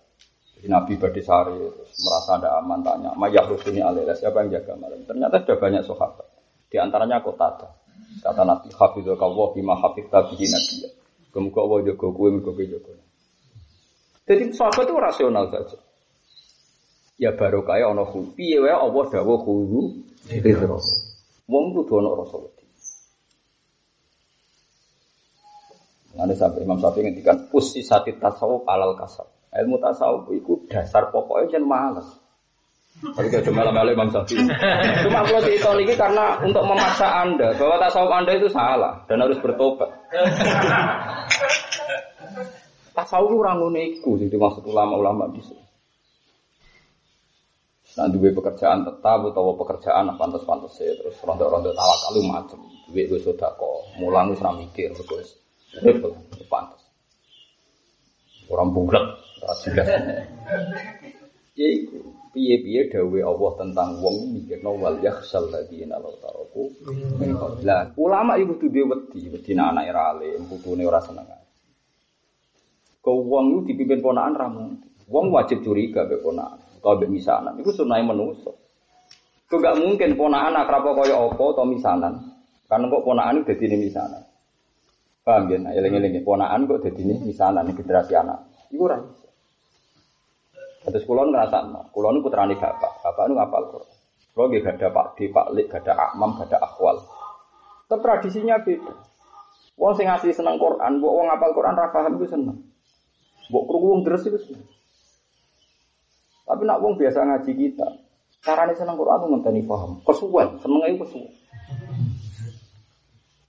[0.65, 1.61] Nabi Badisari
[2.01, 5.05] merasa ada aman tanya, Mayah Rusuni Alailah siapa yang jaga malam?
[5.05, 6.27] Ternyata sudah banyak sahabat.
[6.73, 7.53] Di antaranya kota
[8.23, 10.89] Kata Nabi Hafizullah bima hafizta bihi nabiya.
[11.35, 12.95] Kemuka Allah jaga kue, mergo jaga.
[14.25, 15.79] Jadi sahabat itu rasional saja.
[17.21, 18.35] Ya baru kaya ono khulu.
[18.35, 19.81] Piye wae Allah dawuh khulu
[20.31, 20.79] ridho.
[21.47, 22.65] Wong kudu ono rasa wedi.
[26.15, 29.27] Nanti sampai Imam Syafi'i ngendikan pusi sati tasawuf alal kasab.
[29.51, 32.09] Ilmu tasawuf itu dasar pokoknya jangan malas.
[33.03, 34.39] Tapi kalau cuma malam Imam Syafi'i.
[35.03, 39.37] Cuma kalau cerita ini karena untuk memaksa anda bahwa tasawuf anda itu salah dan harus
[39.43, 39.91] bertobat.
[42.95, 45.65] tasawuf orang uniku itu maksud ulama-ulama di sini.
[47.95, 52.59] Nah, duwe pekerjaan tetap atau pekerjaan apa pantas-pantas terus ronda-ronda tawakal macam.
[52.91, 55.39] Duwe gue sudah kok mulang wis mikir terus
[55.75, 56.15] Betul,
[56.47, 56.83] pantas.
[58.47, 59.03] Orang bulat,
[59.67, 59.89] jelas.
[61.55, 62.03] Ya iku,
[62.35, 66.67] piye-piye dawe Allah tentang wong mikirno wal yakhsal ladina law taraku
[67.23, 67.31] min
[67.63, 71.31] Lah, ulama iku kudu dhewe wedi, wedi anak ora alim, putune ora seneng.
[73.05, 74.81] Kau wong itu dipimpin ponaan ramu.
[75.13, 76.57] Wong wajib curiga be ponaan.
[76.81, 77.53] Kau be misanan.
[77.61, 78.57] Itu sunai menuso.
[79.45, 82.33] Kau gak mungkin ponaan akrab kaya apa atau misanan.
[82.65, 84.25] Karena kok ponaan itu jadi misanan.
[85.21, 85.57] Paham ya?
[85.61, 87.29] Nah, eling-eling ponaan kok jadi nih
[87.77, 88.49] generasi anak.
[88.73, 89.24] Iku iso.
[90.85, 93.95] Terus kulon ngerasa, kulon putrane bapak, bapak nu ngapal Quran.
[94.35, 96.99] Kulo nggih gada Pak di Pak Lik, gada Akmam, gada Akwal.
[97.87, 98.91] Tapi tradisinya beda.
[99.79, 102.59] Wong sing asli seneng Quran, mbok wong ngapal Quran ra paham iku seneng.
[103.47, 104.67] Krungu wong deres iku seneng.
[106.45, 107.89] Tapi nak wong biasa ngaji kita,
[108.43, 110.03] carane seneng Quran tuh ngenteni paham.
[110.03, 111.33] Kesuwen, senenge iku kesuwen.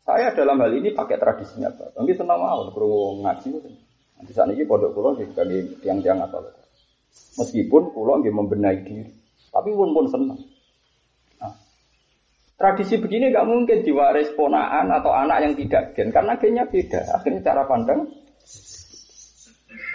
[0.06, 1.98] Saya dalam hal ini pakai tradisinya Pak.
[1.98, 3.58] Mungkin senang mau kalau ngaji.
[4.22, 6.65] Nanti saat ini pondok pulau sebagai tiang-tiang apa
[7.36, 9.12] Meskipun pulau nggak membenahi diri,
[9.52, 10.40] tapi pun pun senang.
[11.44, 11.52] Nah,
[12.56, 17.02] tradisi begini nggak mungkin diwaris ponaan atau anak yang tidak gen, karena gennya beda.
[17.12, 18.08] Akhirnya cara pandang.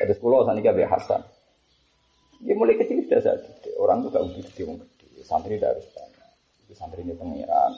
[0.00, 1.20] Ada pulau saat ini Hasan.
[2.40, 3.52] Dia mulai kecil sudah saja.
[3.76, 5.20] Orang tuh gak udah gede, gede.
[5.28, 6.28] Santri tidak harus banyak.
[6.72, 7.72] Santri ini pengiran,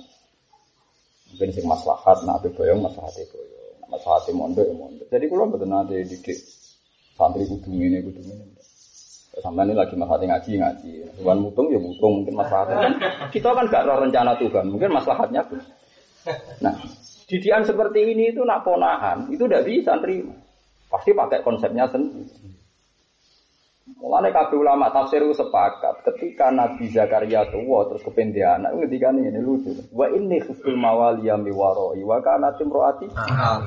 [1.33, 5.09] Mungkin sing maslahat, ape boyong maslahat e boyong, maslahat e ya mondok.
[5.09, 6.38] Jadi kalau betul nanti didik
[7.16, 8.51] santri kudu ini kudu ini.
[9.40, 10.90] Sampai ini lagi maslahat ngaji ngaji.
[11.16, 12.92] Tuhan mutung ya mutung mungkin maslahatnya kan.
[13.32, 15.56] Kita kan gak ada rencana Tuhan, mungkin maslahatnya pun.
[16.60, 16.74] Nah,
[17.24, 20.36] didikan seperti ini itu nak ponahan itu tidak bisa terima.
[20.92, 22.28] Pasti pakai konsepnya sendiri.
[24.02, 29.70] Mulane kabeh ulama tafsir sepakat ketika Nabi Zakaria tua terus kependian anak ketika ini lucu.
[29.94, 33.06] Wa inni khiftul mawali ya miwaroi wa kana timroati.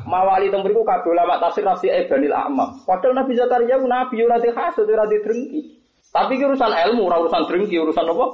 [0.03, 2.83] Mawali teng mriku kabeh ulama tafsir nafsi Ibnil A'mam.
[2.83, 5.79] Padahal Nabi Zakaria ku nabi ora dihasud ora drengki.
[6.11, 8.25] Tapi urusan ilmu, ora urusan drengki, urusan apa?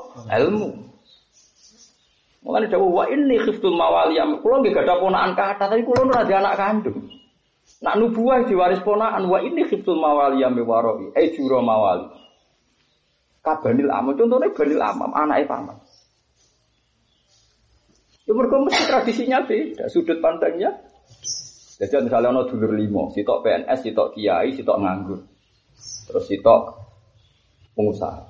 [0.41, 0.69] Ilmu.
[2.41, 4.25] Mulane dawuh wa inni khiftul mawali ya.
[4.41, 7.20] Kulo nggih gadah ponakan kata tapi kulo ora anak kandung.
[7.81, 12.05] Nak nubuah diwaris ponakan wa ini khiftul mawali yang mewaroi, eh juro mawali.
[13.41, 15.77] Kabanil amam, contohnya banil amam, anaknya paman.
[18.29, 20.77] Ya mereka mesti tradisinya beda, sudut pandangnya.
[21.81, 25.25] Jadi misalnya ono dulur limo, sitok PNS, sitok kiai, sitok nganggur.
[26.05, 26.61] Terus sitok
[27.73, 28.21] pengusaha.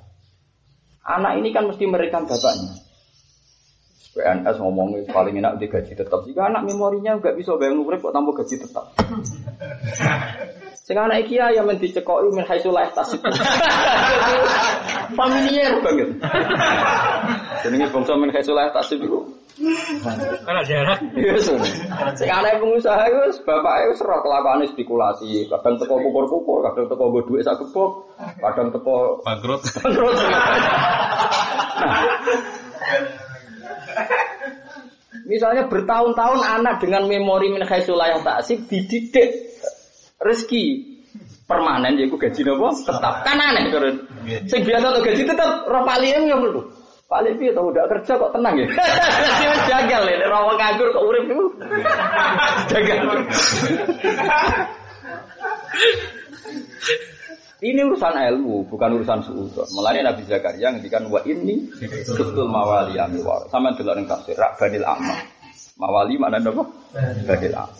[1.11, 2.90] Anak ini kan mesti merekam bapaknya.
[4.11, 6.27] PNS ngomongnya paling enak di gaji tetap.
[6.27, 8.91] Jika anak memorinya nggak bisa bayang urip kok tambah gaji tetap.
[10.83, 13.23] Sing anak iki ya men dicekoki min haitsu la tasib.
[15.15, 16.19] Familiar banget.
[17.63, 19.23] Jenenge bangsa min haitsu la tasib iku.
[20.43, 20.99] Kan jarak.
[21.15, 21.39] Iya,
[22.19, 27.31] Sing anak pengusaha iku bapake wis ora kelakuane spekulasi, kadang teko kukur-kukur, kadang teko nggo
[27.31, 28.11] dhuwit sak kebok,
[28.43, 29.63] kadang teko bangkrut.
[29.79, 30.19] Bangkrut.
[35.25, 39.29] Misalnya bertahun-tahun anak dengan memori min yang taksib dididik
[40.21, 40.89] rezeki.
[41.45, 42.71] Permanen yaitu gaji nopo?
[42.71, 43.27] Tetap.
[43.27, 43.95] Kan aneh kan
[44.47, 46.61] sing biasa tuh gaji tetap roh paling ya perlu
[47.11, 48.67] paling piye tau udah kerja kok tenang ya?
[49.69, 51.45] Jagal ya rawa nganggur kok urip itu
[52.71, 53.03] jagal
[57.61, 59.69] ini urusan ilmu, bukan urusan suudon.
[59.77, 63.45] Mulanya Nabi Zakaria ngendikan wa ini betul mawali amiwar.
[63.53, 65.17] Sama delok ning tafsir rak banil amma.
[65.77, 66.63] Mawali mana apa?
[67.29, 67.77] Banil amma.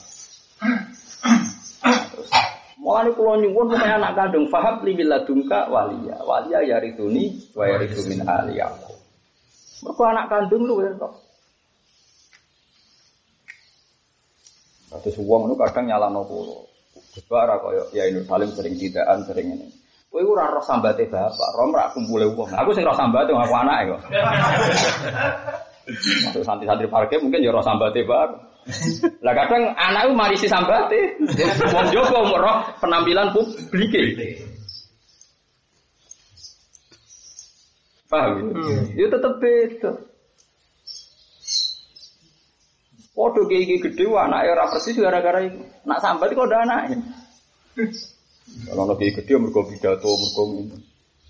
[2.82, 6.18] Mulane kula nyuwun supaya anak kandung faham li ladunka waliya.
[6.26, 8.94] Waliya yarituni wa yaritu min ali aku.
[9.86, 11.14] Mergo anak kandung lu ya kok.
[15.02, 16.10] Terus uang itu kadang nyala
[17.12, 17.20] nopo.
[17.20, 19.68] Gebara koyo ya ini saling sering tidaan sering ini.
[20.12, 22.52] Kowe ora roh sambate bapak, roh ora kumpule wong.
[22.52, 24.02] Aku sing roh sambate aku anake kok.
[26.28, 28.52] Masuk santri-santri parkir mungkin ya roh sambate bapak.
[29.24, 31.16] Lah kadang anakku marisi sambate.
[31.72, 33.92] Wong jogo roh penampilan publik.
[38.12, 38.52] Paham?
[39.00, 40.11] Ya tetep beda.
[43.22, 45.62] Waduh kayak gini gede, anaknya ora persis gara-gara itu.
[45.86, 46.98] Nak sambat kok ada anaknya.
[48.66, 50.78] Kalau lagi gede, mereka pidato, mereka ini.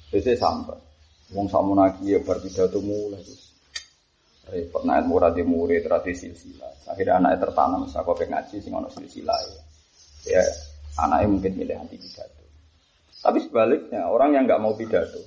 [0.07, 0.79] Biasanya sambat.
[1.35, 3.19] Wong samu lagi ya bar pidato mulai.
[4.51, 6.87] Repot naik murah di murid tradisi silsilah.
[6.95, 9.61] Akhirnya anaknya tertanam, saya kok ngaji sing ono silsilah ya.
[10.31, 10.43] Ya
[10.95, 12.43] anaknya mungkin milih anti pidato.
[13.19, 15.21] Tapi sebaliknya orang yang nggak mau pidato,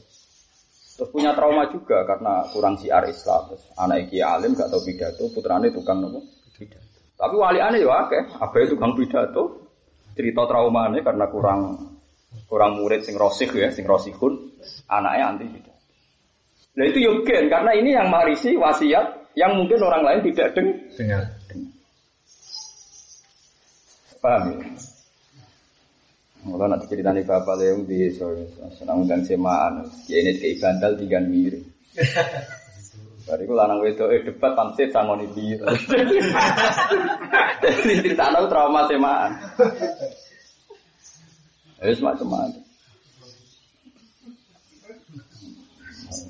[0.99, 3.55] terus punya trauma juga karena kurang siar Islam.
[3.55, 6.99] Terus anak iki alim gak tahu pidato, putrane tukang nopo pidato.
[7.15, 9.67] Tapi wali aneh ya akeh, apa itu tukang pidato.
[10.15, 11.61] Cerita traumanya karena kurang
[12.47, 14.55] kurang murid sing rosih ya, sing rosihun,
[14.87, 15.75] anaknya anti pidato.
[16.75, 21.23] Nah itu yogen karena ini yang marisi wasiat yang mungkin orang lain tidak deng Dengar.
[24.23, 24.67] Paham ya?
[26.45, 28.13] Mulai nanti ceritanya bapak leung di
[28.77, 31.65] senang dan semaan, ya ini kayak bandal tiga mirip.
[33.25, 35.65] Bariku lanang wedok eh debat pansit sangoni biru.
[37.65, 39.33] Jadi cerita tahu trauma semaan.
[41.81, 42.65] Eh semacam-macam.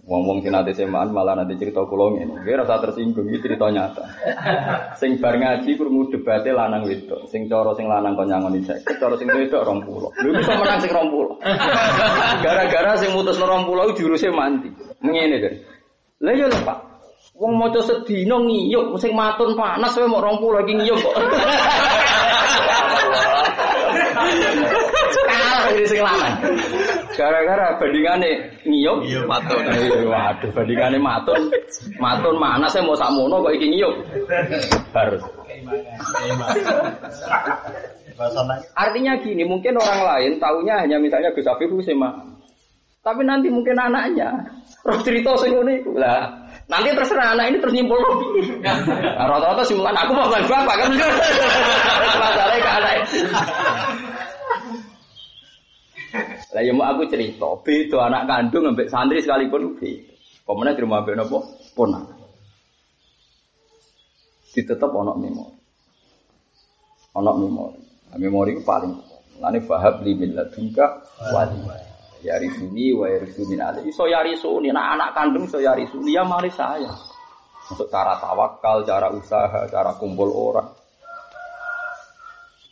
[0.04, 2.44] Wong-wong sing semaan malah nanti cerita kula ngene.
[2.44, 4.04] Kowe rasa tersinggung iki cerita nyata.
[5.00, 7.24] Sing bar ngaji krungu debate lanang wedok.
[7.32, 10.20] Sing cara sing lanang kon nyangoni 50, cara sing wedok 20.
[10.28, 11.40] Lho bisa menang sing 20.
[12.44, 14.68] Gara-gara sing mutus 20 juruse mandi.
[15.00, 15.58] Ngene dari.
[16.20, 16.78] Lah ya lho Pak.
[17.34, 21.16] Wong maca sedina ngiyup sing matun panas kowe mau 20 lagi ngiyup kok.
[25.26, 26.34] Kalah ini sing lanang.
[27.18, 29.66] Gara-gara bandingane ngiyup matun.
[30.06, 31.50] Waduh, bandingane matun.
[31.98, 33.94] Matun mana saya mau sakmono kok iki ngiyup.
[34.94, 35.22] Harus.
[38.78, 42.14] Artinya gini, mungkin orang lain taunya hanya misalnya Gus Afif Sema.
[43.02, 44.54] Tapi nanti mungkin anaknya
[44.86, 45.98] roh cerita sing ngene iku.
[45.98, 47.98] Lah, nanti terserah anak ini terus nyimpul
[48.64, 50.90] Nah, Rata-rata aku mau bapak kan.
[52.18, 53.18] Masalahnya ke anak itu.
[56.54, 60.14] Lah ya mau aku cerita, beda anak kandung ambek santri sekalipun beda.
[60.44, 61.38] Pemenang di rumah ambek napa?
[61.74, 62.04] Ponak.
[64.54, 65.56] Ditetep ana memori.
[67.16, 67.80] Ana memori.
[68.12, 68.94] Nah, memori paling
[69.42, 71.02] Lane fahab li min ladunka
[71.34, 71.58] wali.
[72.24, 73.84] Ya risuni wa yarisuni ali.
[73.84, 76.88] Iso ya risuni, nah anak kandung iso ya risuni ya mari saya.
[77.68, 80.72] Untuk cara tawakal, cara usaha, cara kumpul orang.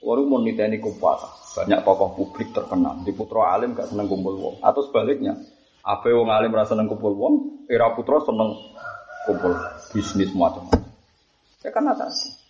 [0.01, 1.21] Orang mau niteni kumpul.
[1.53, 3.05] Banyak tokoh publik terkenal.
[3.05, 4.57] Di putra alim gak seneng kumpul wong.
[4.65, 5.37] Atau sebaliknya,
[5.85, 7.35] apa wong alim rasa seneng kumpul wong,
[7.69, 8.57] era putra seneng
[9.29, 9.53] kumpul
[9.93, 10.81] bisnis macam-macam.
[11.61, 12.41] Ya kan tadi.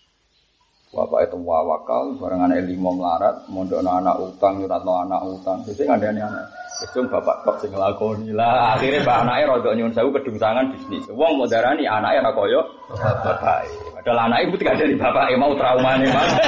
[0.93, 5.59] Bapak itu wawakal, bareng anak lima melarat, mondok anak utang, nyurat anak utang.
[5.67, 6.62] Jadi ada anak.
[6.83, 8.75] Kecung bapak kok sing nglakoni lah.
[8.75, 11.07] Akhirnya mbak anaknya rodok nyuwun sewu kedungsangan bisnis.
[11.15, 12.61] Wong mau darani anaknya ra koyo
[12.91, 13.71] bapak.
[14.03, 16.31] Padahal anaknya itu tidak dari bapak mau trauma nih mas.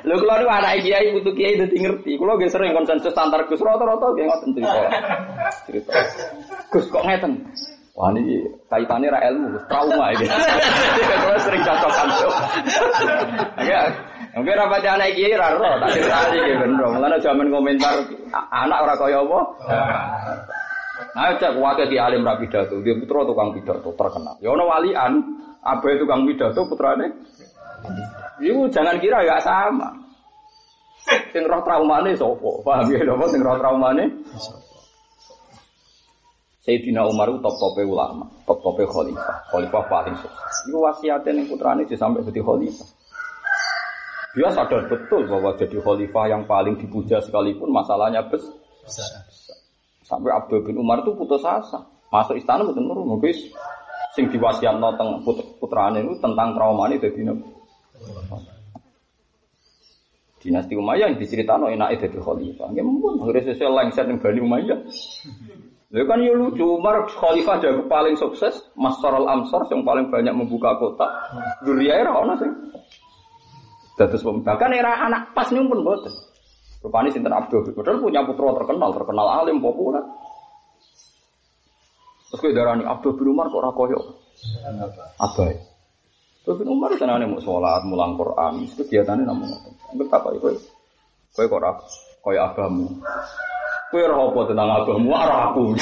[0.00, 2.18] Lho kalau nu anak kiai butuh kiai dadi ngerti.
[2.18, 4.80] Kulo nggih sering konsensus antar Gus rata-rata nggih ngoten cerita.
[5.68, 5.92] Cerita.
[6.72, 7.32] Gus kok ngeten?
[8.00, 10.24] Wah ini kaitannya ra ilmu, trauma ini.
[10.24, 12.32] Kulo sering cocokan tuh.
[13.60, 13.92] Ya,
[14.32, 16.96] mungkin rapat anak kiai ra ro, tak cerita iki bener.
[16.96, 18.00] Mulane zaman komentar
[18.32, 19.40] anak ora kaya apa.
[21.12, 24.40] Nah, cek wakil di alim rapi pidato, dia putra tukang pidato terkenal.
[24.40, 25.12] Ya ono walian,
[25.60, 27.04] abe tukang pidato putrane.
[28.40, 29.92] Iku jangan kira gak sama.
[31.36, 32.50] Sing roh traumane sapa?
[32.64, 34.08] Paham ya napa sing roh traumane?
[36.60, 40.54] Sayyidina Umar itu top-tope ulama, top-tope khalifah, khalifah paling sukses.
[40.68, 42.88] Iku wasiatnya ning putrane sampai jadi khalifah.
[44.36, 48.52] Dia sadar betul bahwa jadi khalifah yang paling dipuja sekalipun masalahnya besar.
[50.04, 51.80] Sampai Abdul bin Umar itu putus asa.
[52.12, 53.32] Masuk istana betul nurun, mungkin
[54.12, 57.24] sing diwasiatno teng put putrane itu tentang trauma ini dadi
[60.40, 62.68] Dinasti Umayyah yang diceritakan enak itu khalifah.
[62.76, 64.80] Ya mungkin akhirnya sesuai lengser yang Bani Umayyah.
[65.90, 70.30] Lalu kan ya lucu, Umar khalifah jago paling sukses, Master al Amsar yang paling banyak
[70.30, 71.06] membuka kota.
[71.66, 72.52] Duriya era ono sing.
[73.98, 76.14] Dados bahkan era anak pas nih pun boten.
[76.80, 80.00] Rupanya Sinten Abdul Padahal punya putra terkenal, terkenal alim, populer.
[82.30, 83.98] Terus gue darah Abdul bin Umar kok rakoyo.
[85.18, 85.58] Abai.
[86.40, 89.74] Abdul bin Umar senane mau sholat, mulang Quran, kegiatannya namun ngoten.
[89.98, 90.54] Betapa itu?
[91.34, 91.70] Kowe kok ora
[92.24, 92.86] kaya abahmu.
[93.90, 95.74] Ora apa tentang abahmu, ora aku.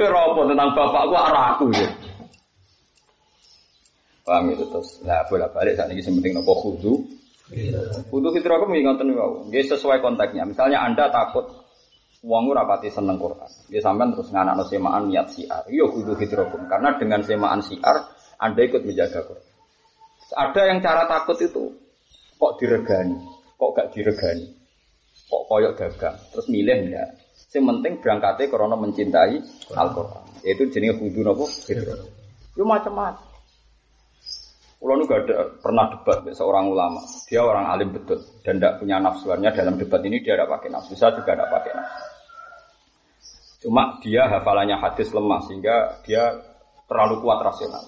[0.00, 1.66] Ora apa tentang bapakku, ora aku.
[4.24, 5.04] Paham itu terus.
[5.04, 7.04] Nah, bolak-balik saat ini sing penting nopo khudu.
[8.08, 9.52] Khudu fitrah aku ngoten niku.
[9.52, 10.48] Nggih sesuai konteksnya.
[10.48, 11.44] Misalnya Anda takut
[12.24, 13.52] wong ora pati seneng Quran.
[13.68, 15.68] Nggih sampean terus nganakno semaan niat siar.
[15.68, 16.64] Yo khudu fitrakum.
[16.64, 18.08] Karena dengan semaan siar
[18.40, 19.52] Anda ikut menjaga Quran.
[20.32, 21.68] Ada yang cara takut itu
[22.40, 23.16] kok diregani,
[23.60, 24.50] kok gak diregani,
[25.28, 27.08] kok koyok dagang, terus milih enggak.
[27.54, 29.36] Yang penting berangkatnya karena mencintai
[29.78, 30.24] Al-Quran.
[30.42, 31.46] Itu jenis kudu nopo.
[31.46, 33.34] Itu macam-macam.
[34.84, 37.00] Kulo nu ada pernah debat seorang ulama.
[37.24, 40.92] Dia orang alim betul dan tidak punya nafsuannya dalam debat ini dia tidak pakai nafsu.
[40.92, 42.04] Saya juga tidak pakai nafsu.
[43.64, 46.36] Cuma dia hafalannya hadis lemah sehingga dia
[46.84, 47.80] terlalu kuat rasional.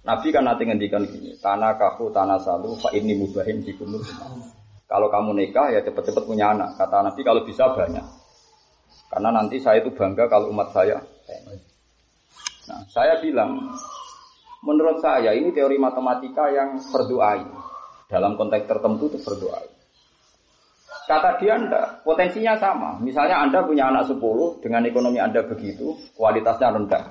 [0.00, 4.00] Nabi kan nanti ngendikan gini, tanah kafu tanah salu, fa ini mubahin di kumur.
[4.88, 6.80] Kalau kamu nikah ya cepat-cepat punya anak.
[6.80, 8.06] Kata Nabi kalau bisa banyak.
[9.12, 10.96] Karena nanti saya itu bangga kalau umat saya.
[12.68, 13.72] Nah, saya bilang
[14.58, 17.46] Menurut saya ini teori matematika yang berdoai.
[18.10, 19.68] Dalam konteks tertentu itu berdoai.
[21.08, 23.00] Kata dia enggak, potensinya sama.
[23.00, 27.04] Misalnya Anda punya anak 10 dengan ekonomi Anda begitu, kualitasnya rendah.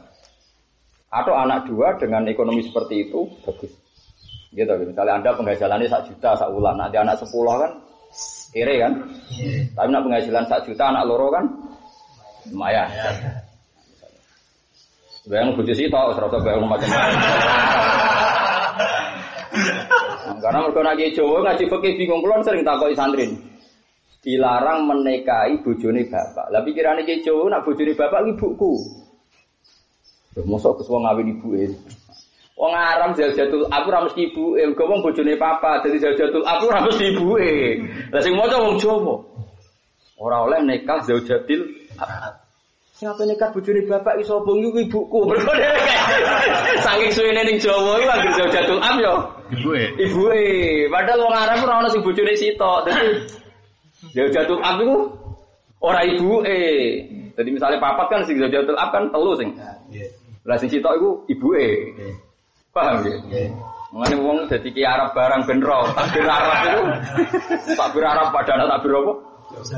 [1.07, 3.71] Atau anak dua dengan ekonomi seperti itu bagus.
[4.55, 7.71] Gitu, misalnya Anda penghasilannya 1 juta sak bulan, nanti anak 10 kan
[8.55, 8.93] kere kan.
[9.75, 11.45] Tapi nak penghasilan 1 juta anak loro kan
[12.51, 12.87] lumayan.
[15.27, 17.19] Bayang bojo sih tau, serasa bayang macam-macam.
[20.37, 23.27] Karena mereka ngaji Jawa ngaji fikih bingung kulon sering takoki santri.
[24.23, 26.47] Dilarang menikahi bojone bapak.
[26.55, 28.71] Lah pikirane ki Jawa nak bojone bapak ibuku.
[30.47, 31.75] Mosok wong ngawin ibuke.
[32.57, 36.81] Wong aram jajatul aku ora mesti ibuke, mergo wong bojone papa dadi jajatul aku ora
[36.89, 37.53] mesti ibuke.
[38.09, 39.13] Lah sing maca wong Jawa.
[40.17, 41.61] Ora oleh nikah zaujatil
[42.97, 45.29] Siapa nekat bujuni bapak iso bong ibuku.
[46.85, 49.13] Saking suwene ning Jawa iku anggere jauh jatuh am yo.
[49.53, 49.83] Ibuke.
[50.01, 50.41] Ibuke.
[50.89, 52.89] Padahal wong Arab ora ono sing bojone sitok.
[52.89, 53.05] Dadi
[54.17, 54.97] jauh jatuh am iku
[55.77, 56.57] ora ibuke.
[57.37, 59.53] Jadi misalnya papat kan sing jatuh am kan telu sing.
[60.41, 61.93] Lah sing sitok iku ibuke.
[62.78, 63.17] Paham ya?
[63.89, 66.82] Mengenai wong dadi ki Arab barang benro, takbir Arab itu.
[67.73, 69.13] Takbir Arab padahal takbir apa?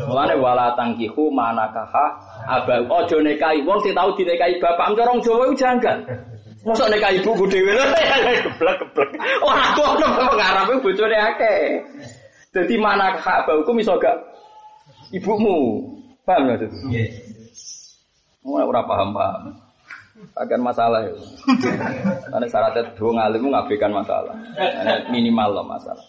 [0.10, 2.18] Mulane wala tangkihu manakaha
[2.50, 5.98] abang ojo nekai wong sing tau dinekai bapak corong Jawa iku janggal.
[6.66, 7.86] Mosok nekai ibuku dhewe lho
[8.50, 9.10] geblek-geblek.
[9.46, 11.80] Ora aku ono pengarepe bojone akeh.
[12.52, 14.18] Dadi manakaha abangku iso gak
[15.14, 15.86] ibumu.
[16.26, 16.66] Paham gak?
[16.66, 17.08] Nggih.
[18.44, 19.69] Ora ora paham-paham.
[20.36, 21.16] Akan masalah ya.
[22.32, 24.36] Karena syaratnya dua ngalimu ngabaikan masalah.
[25.12, 26.06] Minimal loh masalah.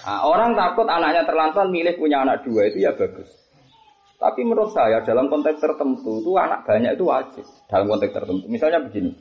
[0.00, 3.28] Nah, orang takut anaknya terlantar milih punya anak dua itu ya bagus.
[4.20, 8.44] Tapi menurut saya dalam konteks tertentu itu anak banyak itu wajib dalam konteks tertentu.
[8.48, 9.12] Misalnya begini.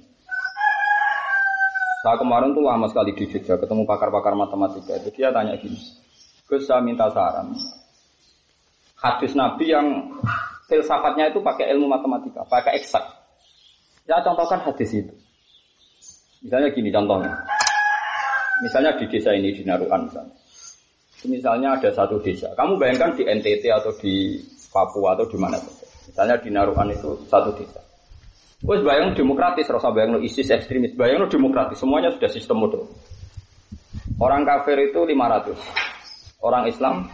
[1.99, 5.75] Saya kemarin tuh lama sekali di Jogja ketemu pakar-pakar matematika itu dia tanya gini.
[6.47, 7.51] Gus saya minta saran.
[8.99, 9.87] Hadis Nabi yang
[10.71, 13.18] filsafatnya itu pakai ilmu matematika, pakai eksak.
[14.09, 15.13] Ya contohkan hadis itu.
[16.41, 17.45] Misalnya gini contohnya.
[18.65, 20.33] Misalnya di desa ini di Naruan misalnya.
[21.29, 24.39] Misalnya ada satu desa, kamu bayangkan di NTT atau di
[24.73, 25.85] Papua atau di mana saja.
[26.09, 27.85] Misalnya di Naruhan itu satu desa.
[28.65, 32.89] Wes bayang demokratis, rasa bayang lo ISIS ekstremis, bayang lo demokratis, semuanya sudah sistem model.
[34.19, 35.55] Orang kafir itu 500,
[36.43, 37.07] orang Islam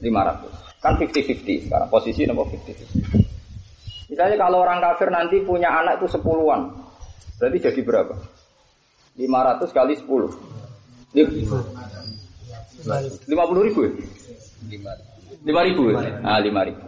[0.00, 0.52] 500.
[0.82, 3.21] Kan 50-50 sekarang, posisi nomor 50-50.
[4.12, 6.68] Misalnya kalau orang kafir nanti punya anak itu sepuluhan,
[7.40, 8.12] berarti jadi berapa?
[9.16, 10.52] 500 kali 10.
[13.28, 13.92] Lima puluh ribu ya?
[15.44, 16.20] Lima ribu ya?
[16.24, 16.82] Ah, lima ribu.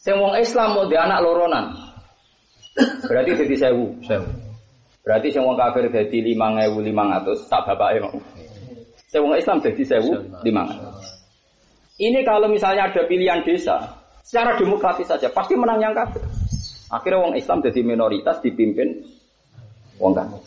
[0.00, 1.76] Sing wong Islam mau di anak loronan.
[3.08, 3.98] Berarti jadi sewu.
[5.02, 7.48] Berarti sing wong kafir jadi lima ngewu lima ratus.
[7.50, 8.14] Tak bapak emang.
[9.10, 10.12] Sing wong Islam jadi sewu
[10.46, 10.62] lima
[11.96, 16.26] Ini kalau misalnya ada pilihan desa, secara demokratis saja pasti menang yang kafir.
[16.90, 19.06] Akhirnya wong Islam jadi minoritas dipimpin
[20.02, 20.42] wong kafir.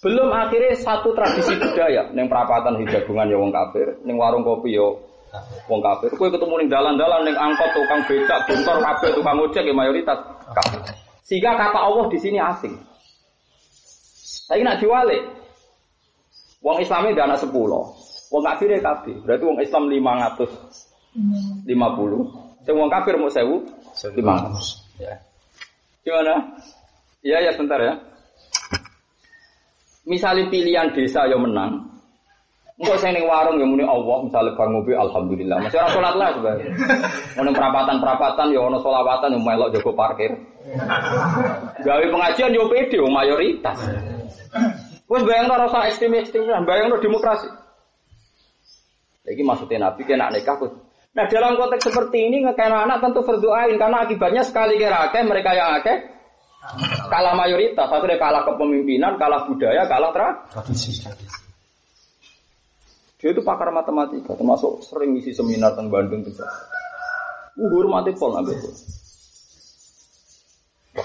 [0.00, 5.02] Belum akhirnya satu tradisi budaya neng perapatan hijagungan ya wong kafir, neng warung kopi yo
[5.34, 6.14] ya wong kafir.
[6.14, 10.18] Kue ketemu neng dalan-dalan neng angkot tukang becak, buntor kabeh tukang ojek ya mayoritas
[10.54, 10.80] kafir.
[11.26, 12.74] Sehingga kata Allah di sini asing.
[14.46, 15.18] Saya nak diwale.
[16.60, 17.96] Wong Islamnya ada anak sepuluh,
[18.28, 19.16] wong kafir ya kafir.
[19.24, 20.52] Berarti wong Islam lima ratus
[21.66, 22.28] lima puluh.
[22.70, 23.66] Wong kafir mau sewu
[24.14, 24.84] lima ratus.
[25.00, 25.18] Ya.
[26.06, 26.54] Gimana?
[27.20, 27.98] Ya ya sebentar ya.
[30.06, 31.90] Misalnya pilihan desa yang menang,
[32.80, 35.60] Engko saya ning warung ya muni Allah, misalnya bar ngopi alhamdulillah.
[35.60, 36.72] Masih ora salat lah sebenarnya.
[37.36, 40.32] Ono perapatan-perapatan ya ono selawatan yang melok jago parkir.
[41.84, 43.76] Gawe pengajian yo pede mayoritas.
[45.12, 47.52] Wes bayang rasa ekstrim-ekstrim, bayang demokrasi.
[49.28, 50.56] Lagi maksudnya Nabi kena nikah
[51.10, 55.50] Nah dalam konteks seperti ini ngekena anak tentu berdoain karena akibatnya sekali kira akeh mereka
[55.58, 55.96] yang akeh
[57.10, 61.02] kalah mayoritas, akhirnya kalah kepemimpinan, kalah budaya, kalah tradisi.
[63.20, 66.46] Dia itu pakar matematika, termasuk sering ngisi seminar tentang Bandung juga.
[67.58, 68.54] Uhur mati pol nabi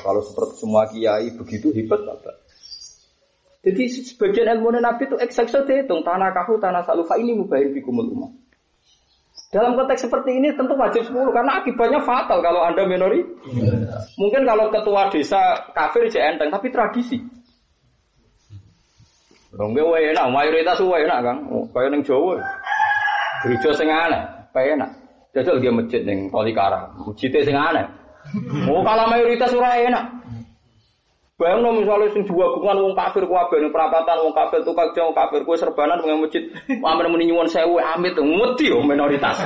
[0.06, 2.42] kalau seperti semua kiai begitu hebat apa?
[3.66, 8.32] Jadi sebagian ilmu Nabi itu eksakso dihitung tanah kahu tanah salufa ini mubahin bikumul umat.
[9.56, 13.24] Dalam konteks seperti ini tentu wajib 10 karena akibatnya fatal kalau Anda minori.
[14.20, 17.24] Mungkin kalau ketua desa kafir jadi enteng tapi tradisi.
[19.56, 21.38] Dong gue enak, mayoritas gue enak kan.
[21.48, 22.36] Oh, kayak neng Jawa.
[23.48, 24.90] Gereja sing aneh, kayak enak.
[25.32, 27.88] Jajal dia masjid neng Tolikara, masjidnya sing aneh.
[28.68, 30.25] Oh kalau mayoritas ora enak.
[31.36, 35.12] Bayang no misalnya sing dua gungan wong kafir kuwabe ning perapatan wong kafir tukang jauh
[35.12, 39.36] kafir kue serbanan mengang masjid amen muni nyuwun sewu amit ngeti yo minoritas.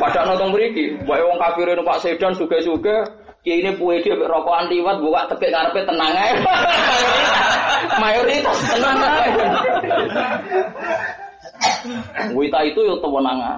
[0.00, 3.04] Padahal nonton mriki, wae wong kafir Pak Sedan suge-suge
[3.40, 6.44] Ki ini puwe dia rokokan liwat buka tekek ngarepe tenang aja.
[8.04, 9.48] Mayoritas tenang aja.
[12.36, 13.56] Wita itu yo tewenangan.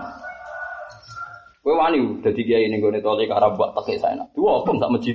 [1.62, 4.26] Kowe wani dadi kiai ning gone tole karo mbak tekek saya.
[4.34, 5.14] Dua apa sak masjid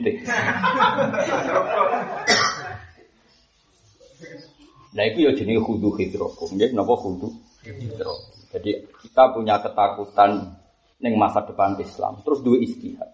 [4.96, 7.30] Nah itu ya jenis khudu hidrokum, ya kenapa khudu
[7.68, 8.32] hidrokum.
[8.56, 10.56] Jadi kita punya ketakutan
[11.04, 13.12] neng masa depan Islam, terus dua istihad.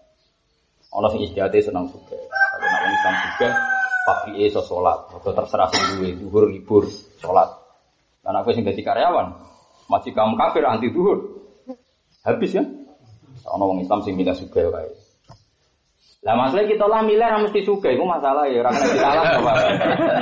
[0.94, 2.14] Ono sing istihate senang juga.
[2.14, 3.48] Kalau nak Islam juga
[4.06, 6.86] pagi iso sholat, atau terserah sing duwe duhur libur
[7.18, 7.50] sholat.
[8.22, 9.34] Dan aku sing dadi karyawan,
[9.90, 11.18] masih kamu kafir anti duhur.
[12.22, 12.64] Habis ya.
[13.52, 14.92] Ono wong Islam sing milih juga wae.
[16.24, 19.52] Lah masalah kita lah milih ra mesti suka, itu masalah ya, ora kena salah apa.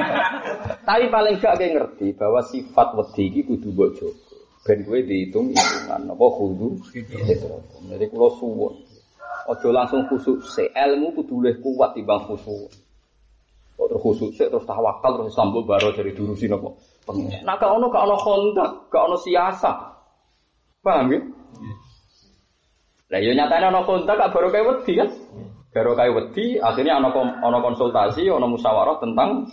[0.91, 4.35] Tapi paling gak kayak ngerti bahwa sifat wedi iki kudu mbok jaga.
[4.67, 6.69] Ben kowe dihitung hitungan apa kudu.
[7.87, 8.75] Jadi kula suwun.
[9.47, 12.71] Ojo langsung khusuk se ilmu kudu luwih kuat timbang khusuk.
[13.79, 16.75] Kok terus khusuk se terus tawakal terus sambung baro dari durusi napa?
[17.07, 17.47] Pengen.
[17.47, 19.71] Nah gak ono gak ono kontak, gak ono siasa.
[20.83, 21.21] Paham ya?
[23.13, 25.09] Lah yo nyatane ono kontak gak baru kayak wedi kan?
[25.77, 27.13] Baru kayak wedi akhirnya ono
[27.45, 29.45] ono konsultasi, ono musyawarah tentang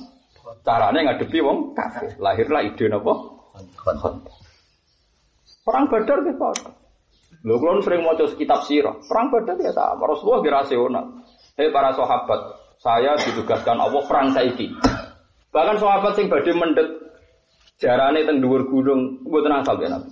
[0.64, 2.16] caranya ngadepi wong kafir.
[2.24, 3.14] Lahirlah ide napa?
[3.84, 4.24] Kontak.
[5.68, 6.80] Perang Badar ke Pak.
[7.39, 10.12] Lho kalau sering mau kitab sirah, perang badar ya sama.
[10.12, 11.05] Rasulullah kira rasional.
[11.55, 12.39] Hei para sahabat,
[12.84, 14.76] saya ditugaskan Allah perang saiki.
[15.55, 16.99] Bahkan sahabat sing badhe mendet
[17.80, 20.12] jarane teng dhuwur gunung mboten asal ya Nabi.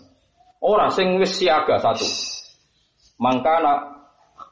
[0.64, 2.08] Ora sing wis siaga satu.
[3.18, 3.98] Mangkana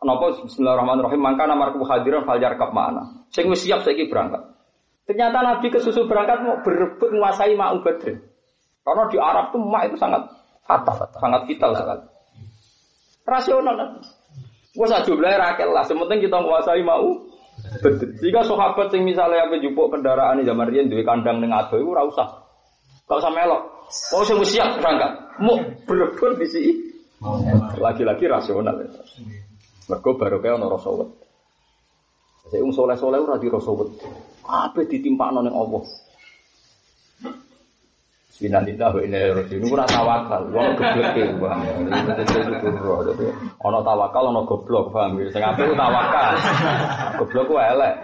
[0.02, 3.26] napa bismillahirrahmanirrahim mangkana marku hadiran fal yarkab mana.
[3.30, 4.42] Sing wis siap saiki berangkat.
[5.06, 8.18] Ternyata Nabi kesusu berangkat mau berebut menguasai Ma'u Badr.
[8.86, 10.30] Karena di Arab tuh Ma itu sangat
[10.66, 12.06] fatal, sangat vital sekali.
[13.26, 14.02] Rasional.
[14.76, 15.84] Gue saja jumlahnya rakyat lah.
[15.86, 17.26] Sementing kita menguasai mau.
[18.22, 21.98] Jika sahabat yang misalnya apa jupuk kendaraan di zaman rian duwe kandang ning ado iku
[21.98, 22.28] ora usah.
[23.10, 23.62] Gak usah melok.
[24.14, 25.12] Mau sing siap berangkat.
[25.42, 25.58] Mau
[25.90, 26.85] berebut di sini.
[27.82, 28.86] Lagi-lagi rasional.
[29.86, 31.10] Mergo baru kayak ono rasa wet.
[32.46, 33.90] Saya um soleh soleh ora di rasa wet.
[34.46, 35.84] Apa ditimpakno ning Allah.
[38.36, 39.72] Binalillah wa inna ilaihi raji'un.
[39.72, 41.24] Ora tawakal, wong goblok e.
[42.20, 43.26] Jadi
[43.64, 45.24] ana tawakal ana goblok, paham.
[45.32, 46.34] Sing apik tawakal.
[47.22, 47.96] Goblok ku elek.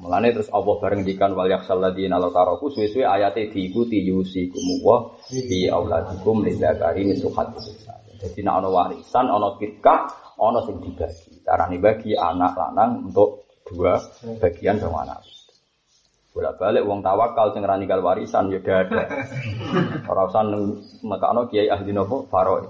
[0.00, 5.12] Mulane terus Allah bareng dikan wal yakhsal ladina la taraku suwe-suwe ayate diikuti yusikum wa
[5.28, 7.28] bi auladikum lidzakari mislu
[8.20, 11.40] Jadi nek ana warisan, ana firkah, ana sing dibagi.
[11.40, 13.96] Carane bagi anak lanang untuk dua
[14.40, 15.24] bagian sama anak.
[16.36, 19.04] Bolak balik uang tawakal sing rani warisan ya ada.
[20.04, 20.44] Ora usah
[21.00, 22.60] mekakno kiai ahli nopo faro.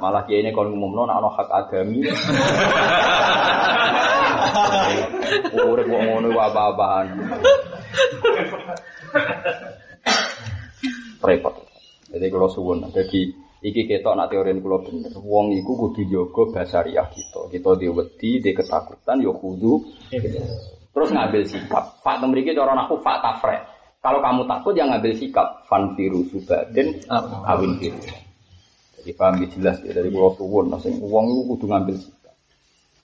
[0.00, 2.00] Malah kiai ini ngumumno nek ana hak agami.
[5.54, 7.06] Urip kok ngono apa-apaan.
[11.20, 11.54] Repot.
[12.10, 13.30] Jadi kalau suwun, jadi
[13.62, 15.14] iki ketok nak teori kula bener.
[15.22, 17.46] Wong iku kudu jaga basariah kita.
[17.54, 19.78] Kita diwedi, di ketakutan ya kudu.
[20.90, 22.02] Terus ngambil sikap.
[22.02, 23.62] Fak memiliki cara aku fak tafre.
[24.02, 25.62] Kalau kamu takut yang ngambil sikap.
[25.70, 26.98] Fan viru subadin
[27.46, 28.00] awin viru.
[29.00, 30.74] Jadi paham jelas ya dari pulau suwun.
[30.98, 32.19] Uang itu kudu ngambil sikap.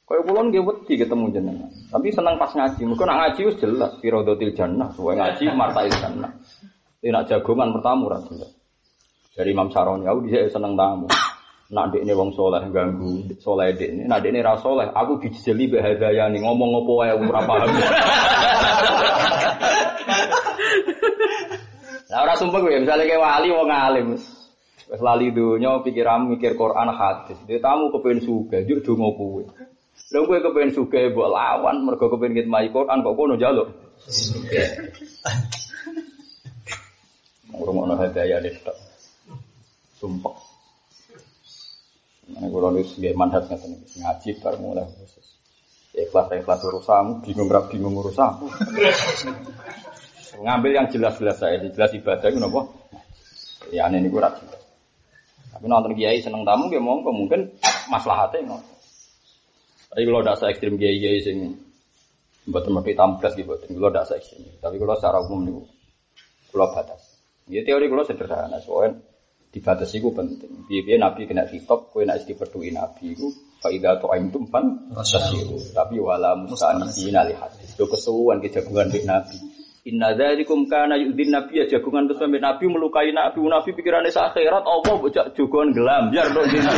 [0.07, 1.71] Kayak pulau nggak wedi ketemu jenengan.
[1.91, 2.83] Tapi senang pas ngaji.
[2.87, 3.93] Mungkin nak ngaji us jelas.
[3.99, 4.95] Firodotil jannah.
[4.95, 6.31] Soalnya ngaji martail jannah.
[7.03, 8.51] Tapi nak jagongan pertama ora gelem.
[9.37, 11.11] Dari Imam Saroni, aku bisa seneng tamu.
[11.67, 14.09] Nak dekne wong soleh ganggu, soleh dekne.
[14.09, 17.41] Nak dekne ra soleh, aku dijeli bahadaya nih ngomong apa wae aku ora.
[22.07, 24.07] Nah ora sumpah gue, misalnya kayak wali wong alim.
[24.87, 27.37] Wes lali dunya pikiran mikir Quran hadis.
[27.51, 29.43] Dia tamu kepen suga, juk donga kowe.
[30.13, 33.69] Lha kowe kepen suga mbok lawan mergo kepen ngitmai Quran kok kono njaluk.
[37.51, 38.77] Ngurungokno hadaya tok.
[39.97, 40.37] Sumpah.
[42.27, 43.63] Nah, kalau nulis gaya manhat nggak
[44.03, 45.39] ngaji baru mulai khusus.
[45.95, 48.45] Ikhlas ikhlas urusan, bingung rap bingung urusan.
[50.37, 52.69] Ngambil yang jelas-jelas saya, jelas ibadah itu nopo.
[53.73, 54.61] Ya aneh ini kurang jelas.
[55.55, 57.57] Tapi nonton kiai seneng tamu, ya monggo mungkin
[57.89, 58.63] maslahatnya nggak.
[59.91, 61.37] Tapi kalau tidak ekstrim kiai sing
[62.47, 64.43] buat mesti tamu plus gitu, kalau tidak ekstrim.
[64.63, 65.55] Tapi kalau secara umum nih,
[66.51, 67.03] kalau batas.
[67.47, 68.99] Ya teori kalau sederhana, soalnya
[69.55, 70.67] dibatasi itu penting.
[70.67, 74.93] Biar Nabi kena hitop, kue nak diperdui Nabi itu Faidah to aim tumpan.
[75.73, 77.73] Tapi wala musta'nisina li hadis.
[77.73, 79.39] Itu kesuwan kejagungan di Nabi.
[79.87, 83.39] Inna dzalikum kana yu'din Nabi ya jagungan terus sampai Nabi melukai Nabi.
[83.39, 86.11] Nabi pikirannya akhirat Allah bocah jagungan gelam.
[86.11, 86.75] Biar dong gitu.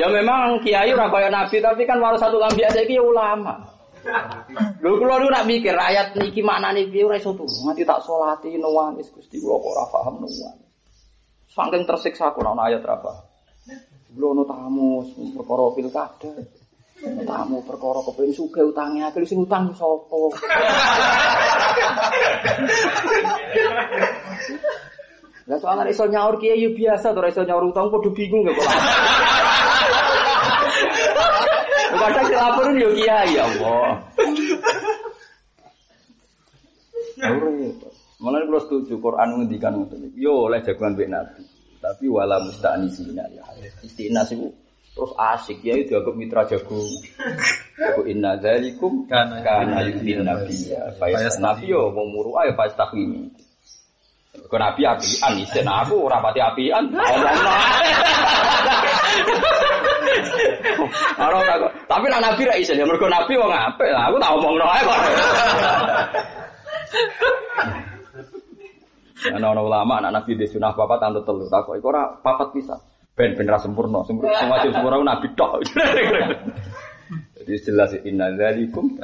[0.00, 3.60] ya memang kiai ora kaya Nabi tapi kan walau satu lambi aja ya ulama.
[4.80, 7.68] Lho kula niku nak mikir ayat niki maknane piye ora iso turu.
[7.68, 10.72] Nganti tak salati nuwangis Gusti kula kok ora paham nuwangis.
[11.52, 12.80] Saking tersiksa aku ana ayat.
[12.80, 15.04] Kula ono tamu
[15.36, 16.32] perkara pilkada.
[17.00, 20.20] Tamu perkara kepengin sugih utange akeh sing utang sapa.
[25.48, 28.68] Lah soalnya iso nyaur kiai yo biasa to iso nyaur utang padha bingung kok.
[31.96, 34.04] Kadang dilaporin yo kiai ya Allah.
[38.20, 41.40] Malah kalau setuju Quran menghentikan ngoten Yo oleh jagoan Nabi.
[41.80, 43.40] Tapi wala musta'nisina ya.
[43.80, 44.52] Istinas itu
[45.00, 46.76] terus asik ya itu agak mitra jago.
[47.80, 50.92] Aku inna dzalikum kana ya.
[51.00, 53.32] Fayas nabi yo mau muru ayo pas takwimi.
[54.52, 56.84] Kau nabi apian, isen aku rapati apian.
[56.92, 57.38] Ngomong
[61.20, 61.70] Ora tak.
[61.86, 64.08] Tapi nak nabi ra iso ya mergo nabi wong apik lah.
[64.10, 65.00] Aku tak omongno ae kok.
[69.36, 72.76] Ana ulama anak nabi di sunah papat tante telu tak kok iku ora papat bisa.
[73.18, 75.60] Ben ben sempurna, sempurna wajib sempurna nabi tok.
[77.40, 79.00] Jadi jelas inna dzalikum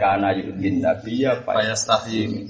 [0.00, 2.48] kana yudin nabiyya fayastahi.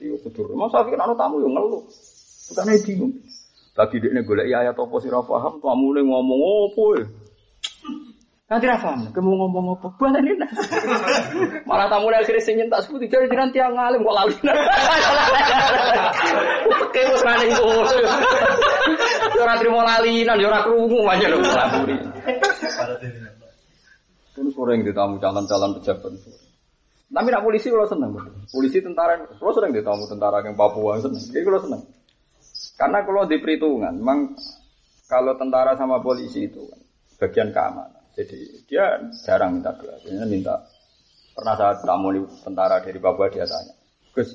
[0.00, 0.56] Itu kudu.
[0.56, 1.84] Masa kan ana tamu yo ngeluh.
[2.50, 3.12] Bukan bingung.
[3.78, 7.04] Lagi dia golek ayat apa sih paham, kamu ngomong apa ya?
[8.50, 9.94] Nanti rafa, kamu ngomong apa?
[9.94, 10.34] Buat ini
[11.70, 14.34] Malah tamu yang akhirnya senyum tak sebut, jadi nanti yang ngalim kok lalu.
[16.82, 17.54] Oke, wes maning.
[19.40, 21.96] Ora trimo lalinan, ya ora krungu aja lho laburi.
[24.36, 26.12] Terus orang yang ditamu calon-calon pejabat.
[27.10, 28.14] Tapi nak polisi kalau seneng,
[28.54, 31.82] polisi tentara, kalau sering ditamu tentara yang Papua seneng, jadi kalau seneng.
[32.78, 34.38] Karena kalau di perhitungan, memang
[35.10, 36.80] kalau tentara sama polisi itu kan
[37.18, 37.98] bagian keamanan.
[38.14, 40.54] Jadi dia jarang minta doa, biasanya minta.
[41.34, 43.74] Pernah saat tamu di tentara dari Papua dia tanya,
[44.14, 44.30] Gus,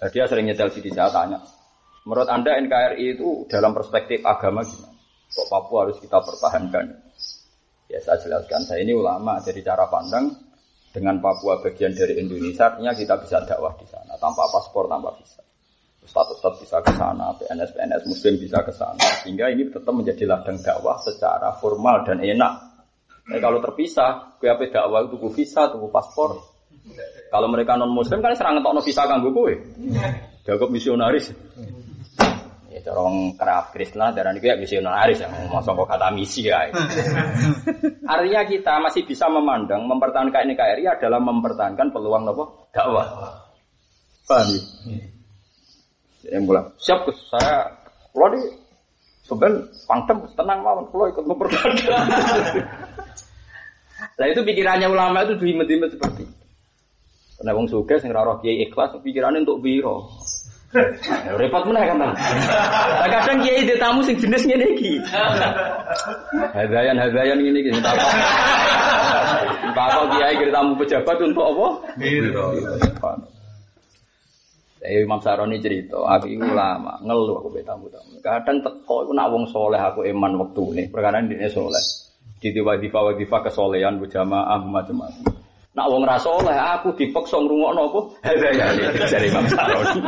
[0.00, 1.44] eh, dia sering nyetel di saya tanya,
[2.06, 4.94] menurut anda NKRI itu dalam perspektif agama gimana?
[5.26, 6.86] Kok Papua harus kita pertahankan?
[7.90, 10.30] Ya saya jelaskan, saya ini ulama, jadi cara pandang
[10.94, 15.44] dengan Papua bagian dari Indonesia, artinya kita bisa dakwah di sana tanpa paspor, tanpa visa.
[16.06, 20.22] Status tetap bisa ke sana, PNS PNS Muslim bisa ke sana, sehingga ini tetap menjadi
[20.24, 22.52] ladang dakwah secara formal dan enak.
[23.26, 26.38] Nah, kalau terpisah, kue apa dakwah itu visa, tunggu paspor.
[27.26, 29.58] Kalau mereka non Muslim kan serang ngetok visa kanggo kue,
[30.46, 31.34] jago misionaris.
[32.76, 36.68] Ya orang kerap Kristen darah ini kayak misionaris yang masuk kok kata misi ya.
[38.12, 43.08] Artinya kita masih bisa memandang mempertahankan NKRI adalah mempertahankan peluang nopo dakwah.
[44.28, 44.60] Paham ya?
[46.20, 47.64] Saya bilang, siap Gus, saya
[48.12, 48.44] kalau di
[49.24, 52.04] sebenarnya pangdam tenang mawon, kalau ikut mempertahankan.
[54.16, 56.24] Nah itu pikirannya ulama itu dimet-dimet seperti.
[57.36, 60.08] Karena wong suge sing roh kiai ikhlas pikirannya untuk biro.
[61.26, 64.98] Ya, repot mana kan Nah, kadang kiai di tamu sing jenis ngene iki.
[66.54, 68.08] Hadayan hadayan ngene iki tak apa.
[69.74, 71.66] Tak kiai kira tamu pejabat untuk apa?
[71.98, 72.46] Biro.
[74.76, 78.22] Saya Imam Saroni cerita, aku itu ulama, ngeluh aku tamu tamu.
[78.22, 81.82] Kadang teko aku nak wong soleh aku iman waktu nih, perkara ini soleh.
[82.38, 85.45] Jadi wadifa wadifa kesolehan berjamaah macam-macam.
[85.76, 88.00] Nak wong ra saleh aku dipeksa ngrungokno apa?
[89.12, 90.00] Jare Imam Saroni.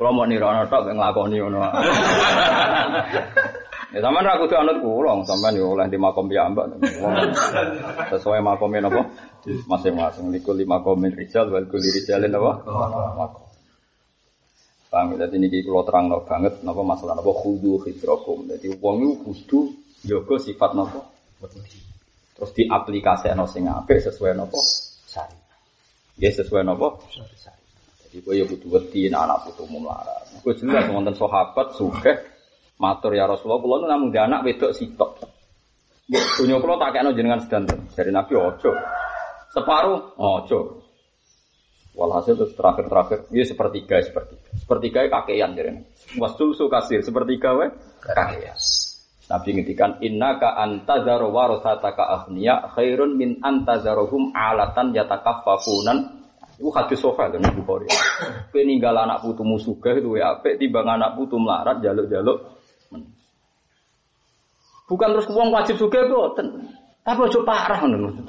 [0.00, 1.60] Kula mau nirono tok nglakoni ngono.
[3.92, 6.72] Ya sampean ra kudu anut kula, sampean yo oleh di makom piyambak.
[8.08, 9.04] Sesuai makome napa?
[9.44, 12.64] Masing-masing likul lima komen rijal wal kuli rijalin napa?
[13.12, 13.44] Makom.
[14.88, 15.26] Paham ya?
[15.28, 18.46] Jadi ini kalau terang no banget, nopo masalah nopo khudu hidrokum.
[18.46, 19.58] Jadi uang itu kudu
[20.06, 21.02] jaga sifat nopo.
[22.34, 24.58] Terus diaplikasi no sing apik sesuai nopo.
[26.18, 27.02] Ya sesuai nopo.
[28.06, 30.22] Jadi gue ya butuh wedi anak putu melarat.
[30.42, 32.12] Gue jelas wonten sahabat suge
[32.78, 35.18] matur ya Rasulullah kula nu namung anak wedok sitok.
[36.06, 37.90] Ya dunya tak kekno jenengan sedanten.
[37.90, 38.70] Dari Nabi ojo.
[39.50, 40.84] Separuh ojo.
[41.94, 44.50] Walhasil terus terakhir-terakhir, ya sepertiga, sepertiga.
[44.58, 45.78] Sepertiga kakean jadi.
[46.18, 47.70] Wastul sukasir, sepertiga we
[48.02, 48.58] kakean.
[49.24, 57.34] Nabi ngintikan inna ka antazaro warosataka ahniya khairun min antazarohum alatan yatakaffafunan itu hadis sofa
[57.34, 57.90] kan Ibu Bukhari.
[58.54, 62.54] Peninggal anak putumu sugih itu ya apik timbang anak putu melarat jaluk-jaluk.
[64.86, 66.70] Bukan terus uang wajib sugih boten.
[67.02, 68.22] Tapi ojo parah ngono.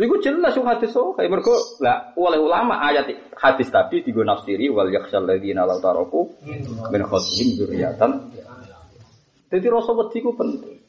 [0.00, 1.52] Iku jelas yung hadis so, kayak mereka
[1.84, 6.40] lah oleh ulama ayat hadis tadi tiga nafsiri wal yakshal ladina lau taroku
[6.88, 8.32] min khotihim zuriatan.
[9.52, 10.80] Jadi rasa wedi ku penting.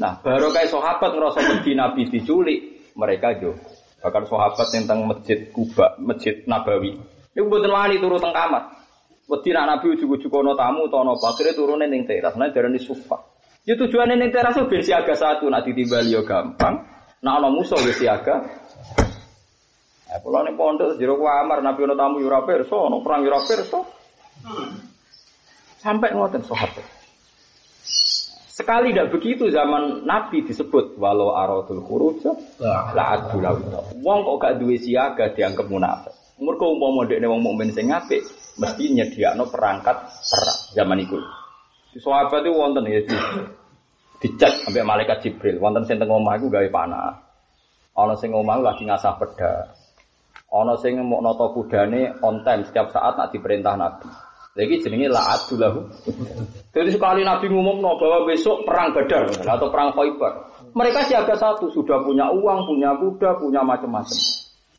[0.00, 2.60] Nah, baru kayak sahabat ngerasa wedi Nabi diculik,
[2.96, 3.52] mereka jo.
[4.00, 6.96] Bahkan sahabat tentang masjid Kuba, masjid Nabawi.
[7.36, 8.72] Itu buatan wani turun teng kamar.
[9.28, 12.32] Wedi nak Nabi ujuk-ujuk kono tamu, tono akhirnya turunnya neng teras.
[12.40, 13.20] Nah, darah sufa.
[13.68, 16.91] Ya tujuannya neng teras itu bensi agak satu, nak ditimbali yo gampang.
[17.22, 18.42] Nah ana musuh wis siaga.
[20.10, 23.78] Eh kula ning pondok jero kamar Nabi ana tamu ora pirsa, ana perang ora pirsa.
[25.78, 26.82] Sampai ngoten sahabat.
[28.52, 32.26] Sekali tidak begitu zaman Nabi disebut walau aradul khuruj
[32.60, 33.56] la adulau.
[34.02, 36.12] Wong kok gak duwe siaga dianggap munafik.
[36.42, 38.26] Mergo umpama dekne wong mukmin sing apik
[38.58, 39.94] mesti nyediakno perangkat
[40.26, 41.22] perang zaman iku.
[42.02, 43.00] Sahabat itu wonten ya
[44.22, 45.58] dicek sampai malaikat Jibril.
[45.58, 47.18] Wonten sing teng omah iku gawe panah.
[47.98, 49.74] Ana sing omah lagi ngasah peda.
[50.54, 54.06] Ana sing mau noto kudane on time setiap saat nak diperintah Nabi.
[54.52, 55.80] Lagi jenenge la lahu.
[56.70, 60.32] Jadi sekali Nabi ngumumno bahwa besok perang Badar atau perang Khaibar.
[60.76, 64.20] Mereka siaga satu, sudah punya uang, punya kuda, punya macam-macam.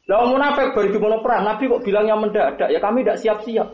[0.09, 3.67] Lah munafik baru dimono perang, Nabi kok bilangnya mendadak, ya kami tidak siap-siap.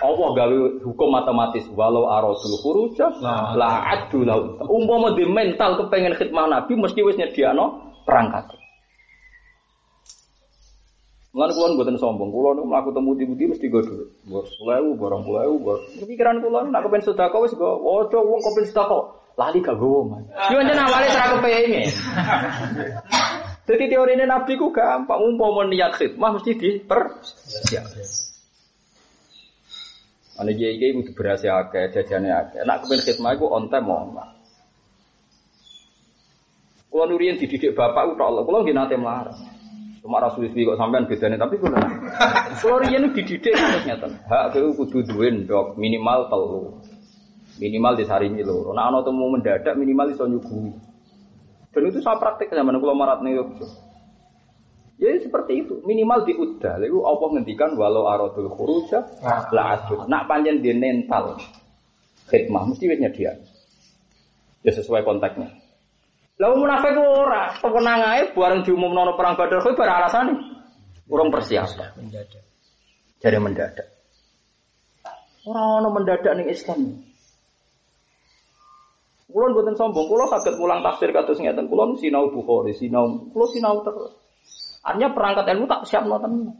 [0.00, 4.60] Allah gawe hukum matematis walau arasul khuruja la adu lau.
[4.66, 8.52] Umpama di mental kepengen khidmah Nabi mesti wis nyediakno perangkat.
[11.36, 14.08] Mulane kula mboten sombong, kula niku mlaku temu di mesti go dhuwit.
[14.24, 15.80] Bos 10.000, barang 10.000, bos.
[16.00, 19.04] Pikiran kula nek kepen sedekah wis go, ojo wong kepen sedekah.
[19.36, 20.24] Lali gak gowo, Mas.
[20.48, 21.92] Yo njen awale ora kepengin.
[23.68, 28.25] Jadi teori ini Nabi ku gampang, umpama niat khidmah mesti dipersiapkan.
[30.36, 32.60] Ane kiai kiai kudu berhasil akeh, jajane akeh.
[32.68, 34.28] Nak kepen khidmah iku on time omah.
[36.92, 39.36] Kulo nurian dididik bapak tok Allah, kulo nggih nate melarat.
[40.04, 41.76] Cuma rasul suwi kok sampean bedane tapi kulo.
[42.60, 44.12] Kulo riyen dididik terus ngeten.
[44.28, 46.78] Hak kowe kudu ndok minimal telu.
[47.56, 48.76] Minimal disaringi loro.
[48.76, 50.72] Nek ana temu mendadak minimal iso nyuguhi.
[51.72, 53.85] Dan itu saya praktek zaman kulo marat Yogyakarta.
[54.96, 56.80] Ya seperti itu, minimal diudah.
[56.80, 59.04] Lalu Allah ngendikan walau aradul khuruja
[59.52, 60.08] la ajud.
[60.08, 61.36] Nak panjen dia mental
[62.32, 63.36] khidmah mesti wis dia.
[64.64, 65.52] Ya sesuai konteksnya.
[66.40, 70.32] Lalu munafik ora, tenang ae bareng diumumno perang Badar kuwi bar alasane.
[71.12, 71.92] Urung persiapan.
[72.00, 72.44] Mendadak.
[73.20, 73.88] Jadi mendadak.
[75.44, 77.04] Ora ono mendadak ning Islam.
[79.28, 83.84] Kulon buatan sombong, kulon kaget pulang tafsir kados ngeten, kulon sinau Bukhari, sinau, kulon sinau
[83.84, 84.15] terus.
[84.86, 86.54] Artinya perangkat ilmu tak siap nonton.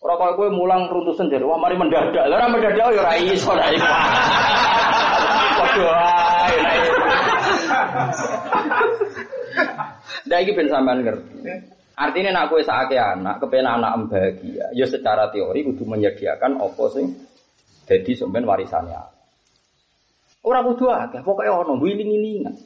[0.00, 2.24] Orang kalau gue mulang runtuh sendiri, wah mari mendadak.
[2.26, 3.78] Lah mendadak ya ora iso ae.
[10.26, 11.36] Nah iki ben sampean ngerti.
[12.00, 14.72] Artinya nak kue sakit anak, kepen anak bahagia.
[14.72, 17.12] Ya secara teori kudu menyediakan apa sing
[17.84, 19.04] jadi sampean warisannya.
[20.40, 22.56] Orang kudu akeh, pokoknya ono wiling-wilingan.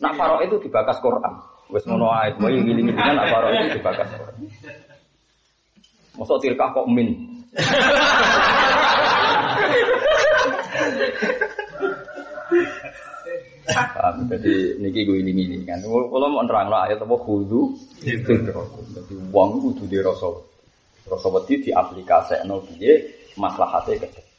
[0.00, 1.49] Nak farok itu dibakas Quran.
[1.70, 4.08] Wes ngono ae, kowe ngiling kan apa ora itu dibakas.
[6.18, 7.14] Mosok tilkah kok min.
[13.70, 15.78] Paham, jadi niki gue ini ini kan.
[15.86, 17.70] Kalau mau nerang lah ayat apa kudu,
[18.02, 18.34] jadi
[19.30, 20.26] uang kudu di rasa,
[21.06, 23.06] rasa wedi di aplikasi no biye
[23.38, 24.29] maslahatnya gede.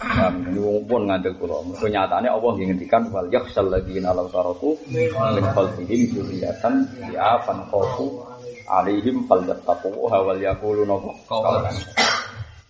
[0.00, 1.60] Ini wong pun ngandel kula.
[1.60, 8.24] Mergo nyatane Allah nggih ngendikan wal yakhsal ladzina law taraku min khalfihim dzurriyyatan ya'fan khafu
[8.64, 10.88] alaihim falyattaqu wal yaqulu
[11.28, 11.76] qawlan.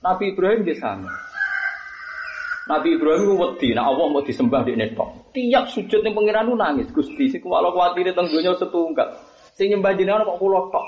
[0.02, 1.06] Nabi Ibrahim di sana.
[2.66, 5.30] Nabi Ibrahim wedi nek Allah mau disembah di netok.
[5.30, 9.06] Tiap sujud ning pangeran nu nangis Gusti sik kalau kuwatire teng donya setunggal.
[9.54, 10.86] Sing nyembah jenengan kok kula tok.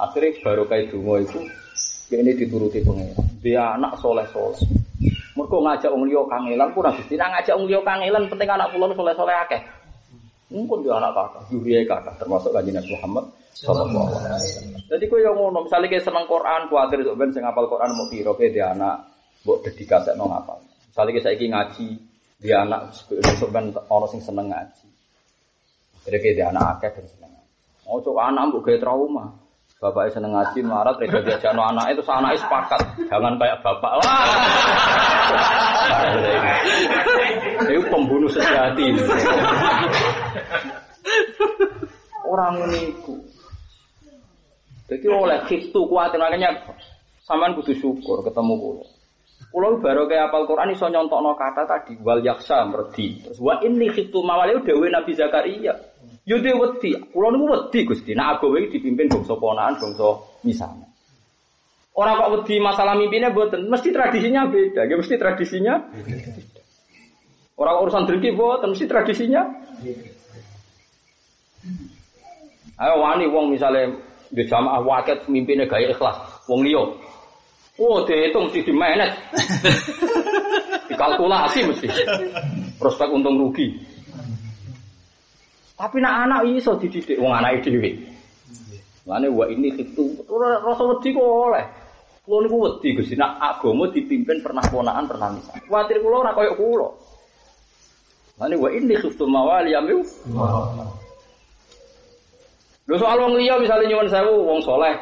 [0.00, 1.40] Akhirnya baru kayak dungo itu
[2.18, 3.14] ini dituruti pengen.
[3.38, 4.58] Dia anak soleh soleh.
[5.38, 7.06] Mereka ngajak wong liya kangelan pun habis.
[7.06, 9.62] Tidak ngajak wong liya kangelan penting anak pulau soleh soleh akeh.
[10.50, 14.18] Mungkin dia anak kakak, juriya kakak, termasuk kajian Nabi Muhammad Sallallahu.
[14.90, 18.10] Jadi kau yang ngono, misalnya kayak seneng Quran, kuatir itu ben sing ngapal Quran mau
[18.10, 19.06] piro dia anak,
[19.46, 20.58] mau ngapal.
[20.90, 21.88] Misalnya kayak saya ngaji,
[22.42, 24.86] dia anak besok ben orang sing seneng ngaji.
[26.08, 27.32] Jadi kayak dia anak akeh dan seneng.
[27.86, 29.30] Coba anak buat kayak trauma.
[29.80, 32.80] Bapaknya seneng ngaji, marah, reda diajak no anak itu anaknya sepakat.
[33.08, 33.92] Jangan kayak bapak.
[33.96, 34.28] Wah.
[37.64, 38.92] Itu pembunuh sejati.
[42.28, 43.24] Orang niku.
[44.92, 46.60] Jadi oleh khistu kuat makanya
[47.24, 48.84] sampean kudu syukur ketemu kula.
[49.48, 53.16] Kula baru kayak apal Quran iso nyontokno kata tadi wal yaksa merdi.
[53.24, 55.72] Terus wa inni khistu mawale dewe Nabi Zakaria.
[56.38, 56.94] Dhewe wedi.
[57.10, 58.14] Kula niku wedi Gusti.
[58.14, 60.08] Nah agawe iki dipimpin bangsa ponakan bangsa
[60.46, 60.86] misalnya.
[61.90, 65.74] Orang kok wedi masalah mimpinnya buatan, mesti tradisinya beda, ya mesti tradisinya.
[67.58, 69.42] Orang urusan dengki buatan, mesti tradisinya.
[72.80, 73.92] Ayo wani wong misalnya
[74.32, 76.96] di jamaah waket mimpinnya gaya ikhlas, wong liyo.
[77.76, 79.16] Oh, dihitung mesti di manage.
[80.88, 81.88] Dikalkulasi mesti.
[82.80, 83.76] Prospek untung rugi.
[85.80, 87.96] Tapi nak anak iso dididik wong anak dhewe.
[89.08, 91.64] Mane wa ini itu rasa wedi kok oleh.
[92.20, 95.56] Kulo niku wedi Gusti nak agama dipimpin pernah ponakan pernah misal.
[95.64, 96.88] Kuwatir kulo ora koyo kulo.
[98.36, 100.04] Mane wa ini khiftu mawali yamu.
[102.84, 104.92] Lho soal wong liya misalnya nyuwun sewu wong soleh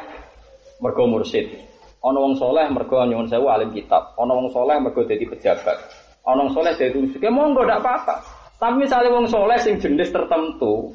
[0.79, 1.59] mergo mursid.
[1.99, 4.15] Ana wong soleh mergo nyuwun sewu alim kitab.
[4.15, 5.75] Ana wong soleh mergo dadi pejabat.
[6.23, 7.19] Ana wong soleh dadi musik.
[7.19, 8.38] Ya monggo ndak apa-apa.
[8.59, 10.91] Tapi misalnya wong soleh sing jenis tertentu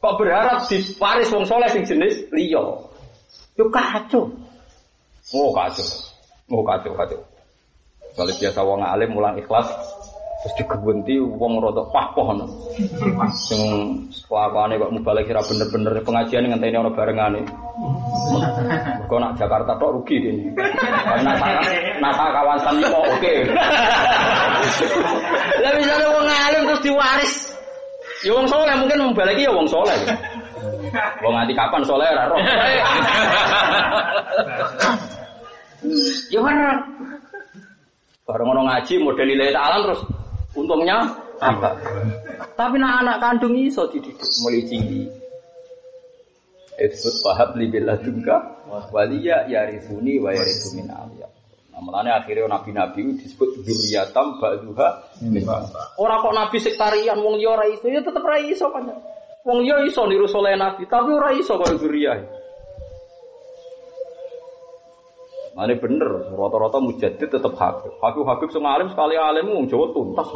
[0.00, 2.64] kok berharap diwaris wong soleh sing jenis liya.
[3.56, 4.28] Yo kacau.
[5.32, 5.88] Oh kacau.
[6.52, 7.20] Oh kacau kacau.
[8.12, 9.68] Kalau biasa wong alim mulang ikhlas
[10.40, 12.32] terus digebunti wong rada pah-poh
[13.36, 13.60] sing
[14.24, 17.44] kelakuane kok mubalek kira bener-bener pengajian ngenteni ana barengane.
[19.04, 20.48] Kok nak Jakarta tok rugi ini
[21.20, 21.60] nasa
[22.00, 23.34] nasa kawasan kok oke.
[25.60, 27.34] Lah misalnya wong alim terus diwaris.
[28.24, 29.96] Ya wong soleh mungkin mubalek ya wong soleh.
[31.20, 32.40] Wong nganti kapan soleh ora roh.
[36.32, 36.56] Ya kan
[38.24, 40.00] bareng ngono ngaji model nilai alam terus
[40.54, 40.98] Untungnya
[41.38, 41.70] apa?
[42.58, 45.08] Tapi nak anak kandung iso dididik mulai cilik.
[46.80, 51.28] Disebut fahab li billadunka waliya yarisuni wa yarisu min aliyah.
[51.80, 54.88] Nah, akhirnya nabi-nabi disebut dzurriyatam ba'duha
[55.24, 55.44] min
[55.96, 58.84] Ora kok nabi sektarian wong liya ora iso, ya tetep ora iso kan.
[59.48, 62.16] Wong liya iso niru soleh nabi, tapi ora iso kaya dzurriyah.
[65.50, 67.92] Ini bener, rata-rata mujadid tetap habib.
[67.98, 70.30] Habib-habib sing alim sekali alim wong Jawa tuntas.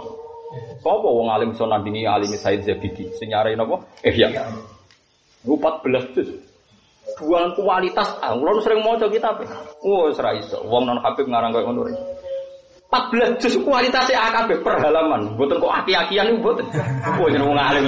[0.82, 3.82] Sapa wong alim iso nandingi alim Said Zabidi sing nyarain apa?
[4.02, 4.30] Eh ya.
[5.46, 6.28] 14 juz.
[7.20, 9.38] Dua kualitas ah, kula sering maca kitab.
[9.84, 10.66] Oh, wis ra iso.
[10.66, 11.82] Wong non habib ngarang koyo ngono.
[12.90, 15.34] 14 juz kualitasnya AKB per halaman.
[15.38, 16.66] Mboten kok aki-akian niku mboten.
[17.22, 17.86] Oh, jeneng wong alim.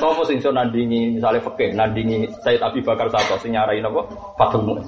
[0.00, 4.00] Sopo sing iso nandingi misalnya fikih, nandingi Said Abi Bakar Sato sing nyarain apa?
[4.36, 4.84] Fathul Mu'in.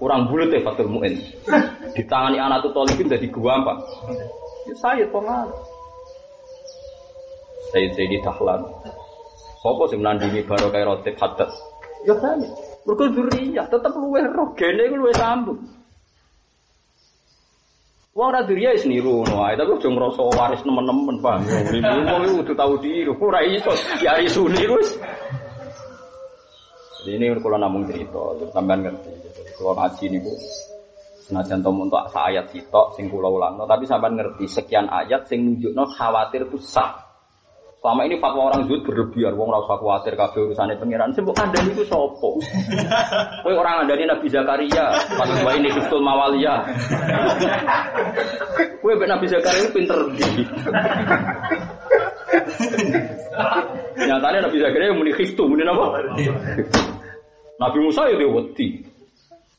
[0.00, 1.20] Kurang bulut ya Fatul Mu'in.
[1.92, 3.72] Ditangani anak tuh tolibin gua apa?
[4.64, 5.52] Ya saya pengal.
[7.68, 8.64] Saya jadi tahlan.
[9.60, 11.52] Sopo sing baru kayak roti hadat.
[12.08, 12.48] Ya saya.
[12.88, 14.56] Mereka duriya tetap luwe roh.
[14.56, 15.60] Gene itu luwe sambung.
[18.16, 21.44] Wong ora duriya wis niru ngono ae, tapi aja ngrasa waris nemen-nemen, Bang.
[22.10, 23.70] Wong kudu tau diri, ora iso.
[24.00, 24.96] Ya iso niru wis.
[27.00, 28.20] Jadi ini kalau namung cerita,
[28.52, 29.08] sampean ngerti.
[29.08, 30.32] Jadi kalau ngaji nih bu,
[31.24, 35.88] senajan tomu untuk ayat sitok, sing kula ulang, tapi sampean ngerti sekian ayat sing nunjukno
[35.96, 37.10] khawatir itu sah.
[37.80, 41.16] Selama ini fatwa orang zuhud berlebihan, wong rasa khawatir kabeh urusannya pangeran.
[41.16, 42.36] Sebab kandang itu sopo.
[43.42, 46.60] Kowe orang ada Nabi Zakaria, pas gua ini Kristul Mawalia.
[48.84, 50.28] Kowe Nabi Zakaria pinter di.
[54.00, 56.00] Nyatanya Nabi Zakaria muni khistu, muni apa?
[57.60, 58.80] Nabi Musa ya dia wedi.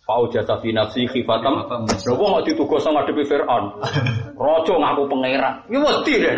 [0.02, 1.70] Fau jasa nafsi khifatam.
[1.86, 3.78] Lho wong kok ditugas ngadepi Firaun.
[4.34, 5.54] Raja ngaku pangeran.
[5.70, 6.36] Ya wedi deh.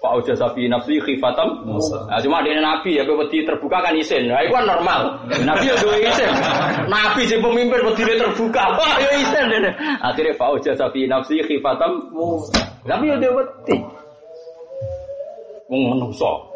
[0.00, 1.60] Pak Uja Safi nafsi khifatam
[2.08, 4.32] Nah, cuma dia nabi ya wedi terbuka kan isin.
[4.32, 5.28] Nah, itu kan normal.
[5.44, 6.32] Nabi ya dua isin.
[6.88, 8.80] Nabi si pemimpin wedi terbuka.
[8.80, 9.74] Wah, ya isin deh.
[10.00, 12.08] Akhirnya Pak Uja Safi nafsi khifatam
[12.88, 13.76] Tapi ya dia wedi.
[15.70, 16.50] Wong menungso.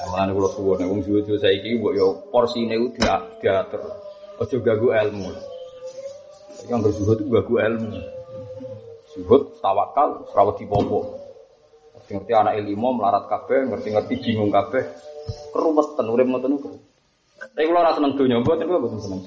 [0.00, 3.84] Nah, Mulane kula suwun wong suwe saiki mbok yo porsine ku dia diatur.
[4.40, 5.28] Aja ganggu ilmu.
[6.72, 8.00] Yang berzuhud ganggu ilmu.
[9.12, 10.24] Zuhud tawakal
[10.72, 11.20] popo.
[12.08, 14.88] Ngerti anak ilmu melarat kabeh, ngerti-ngerti bingung kabeh.
[15.52, 16.72] Kerumetan urip ngoten niku.
[17.36, 19.20] Tapi kula ora seneng donya mboten kula mboten seneng.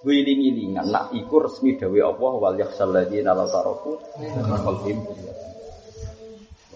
[0.00, 3.44] Wiling-ilingan nak iku resmi dawe Allah wal yakhsal ladina la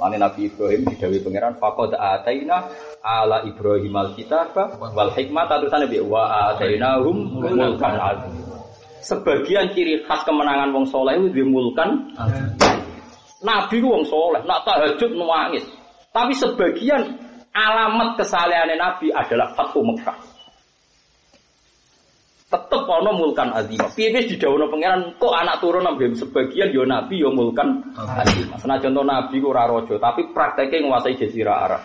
[0.00, 2.72] Lani Nabi Ibrahim didawi pangeran faqad ataina
[3.04, 8.32] ala Ibrahim alkitab wal hikmah terusan Nabi wa atainahum mulkan azim.
[9.04, 12.16] Sebagian ciri khas kemenangan wong soleh itu dimulkan
[13.40, 15.64] Nabi wong soleh, nak tahajud nangis.
[16.12, 17.16] Tapi sebagian
[17.52, 20.29] alamat kesalehannya Nabi adalah Fathu Mekah.
[22.50, 23.78] Tetep ana mulkan azim.
[23.94, 28.50] Piye wis didhawuhna pangeran kok anak turun nambah sebagian yo Nabi yo mulkan azim.
[28.58, 31.82] Senajan to Nabi ku ora raja, tapi prakteknya nguasai jazirah Arab.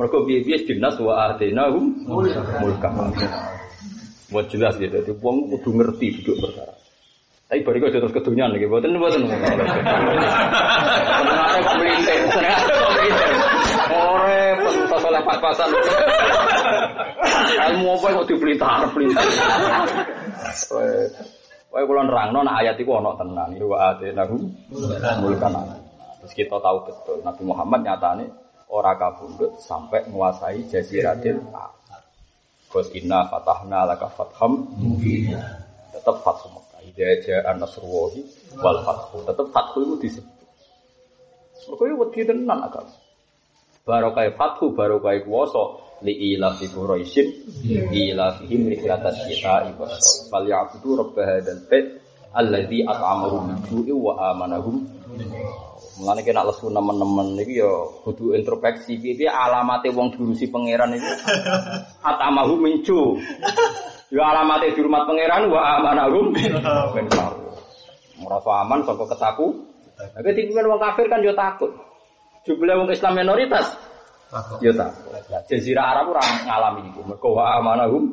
[0.00, 3.12] Mergo piye-piye dinas wa ahdinahum mulkan.
[4.32, 6.72] Buat jelas gitu, jadi wong kudu ngerti duduk perkara.
[7.48, 9.24] Tapi bariku aja terus kedunyan lagi, buatan buatan.
[13.88, 15.68] Ore pentas oleh pas-pasan.
[17.48, 19.24] Ilmu apa kok dipelintar, pelintar.
[21.68, 23.52] Wae kula nerangno nek ayat iku ana tenan.
[23.56, 24.36] Iku ate nahu
[25.20, 25.54] mulkan.
[26.20, 28.24] Terus kita tahu betul Nabi Muhammad nyatane
[28.68, 32.04] ora kabundut sampai menguasai jaziratil Arab.
[32.68, 35.40] Qul inna fatahna laka fatham mubina.
[35.88, 36.80] Tetap fathu Mekah.
[36.84, 38.20] Idza ja'a nasrullahi
[38.60, 39.24] wal fathu.
[39.24, 40.48] Tetap fathu itu disebut.
[41.68, 42.92] Mergo yo wedi tenan agama.
[43.88, 47.28] Barokah fathu barokah kuwasa li ila fi quraisyin
[47.90, 51.98] ila fihim rihlatat kita ibas fal ya'budu rabb hadzal bait
[52.34, 54.86] alladzi at'amahum min ju'i wa amanahum
[55.98, 57.66] Mulane kena lesu nemen-nemen iki ya
[58.06, 61.10] kudu introspeksi piye alamate wong diurusi pangeran iki.
[62.08, 63.18] Atamahu mincu.
[64.14, 66.54] Ya alamate dihormat pangeran wa amanahum min
[68.22, 69.46] Merasa aman saka ketaku.
[69.98, 71.74] Tapi timbul wong kafir kan yo takut.
[72.46, 73.66] Jumlah wong Islam minoritas.
[74.60, 75.08] Yo takut.
[75.48, 77.00] Jazirah Arab ora ngalami iku.
[77.08, 78.04] Mergo wa amanahum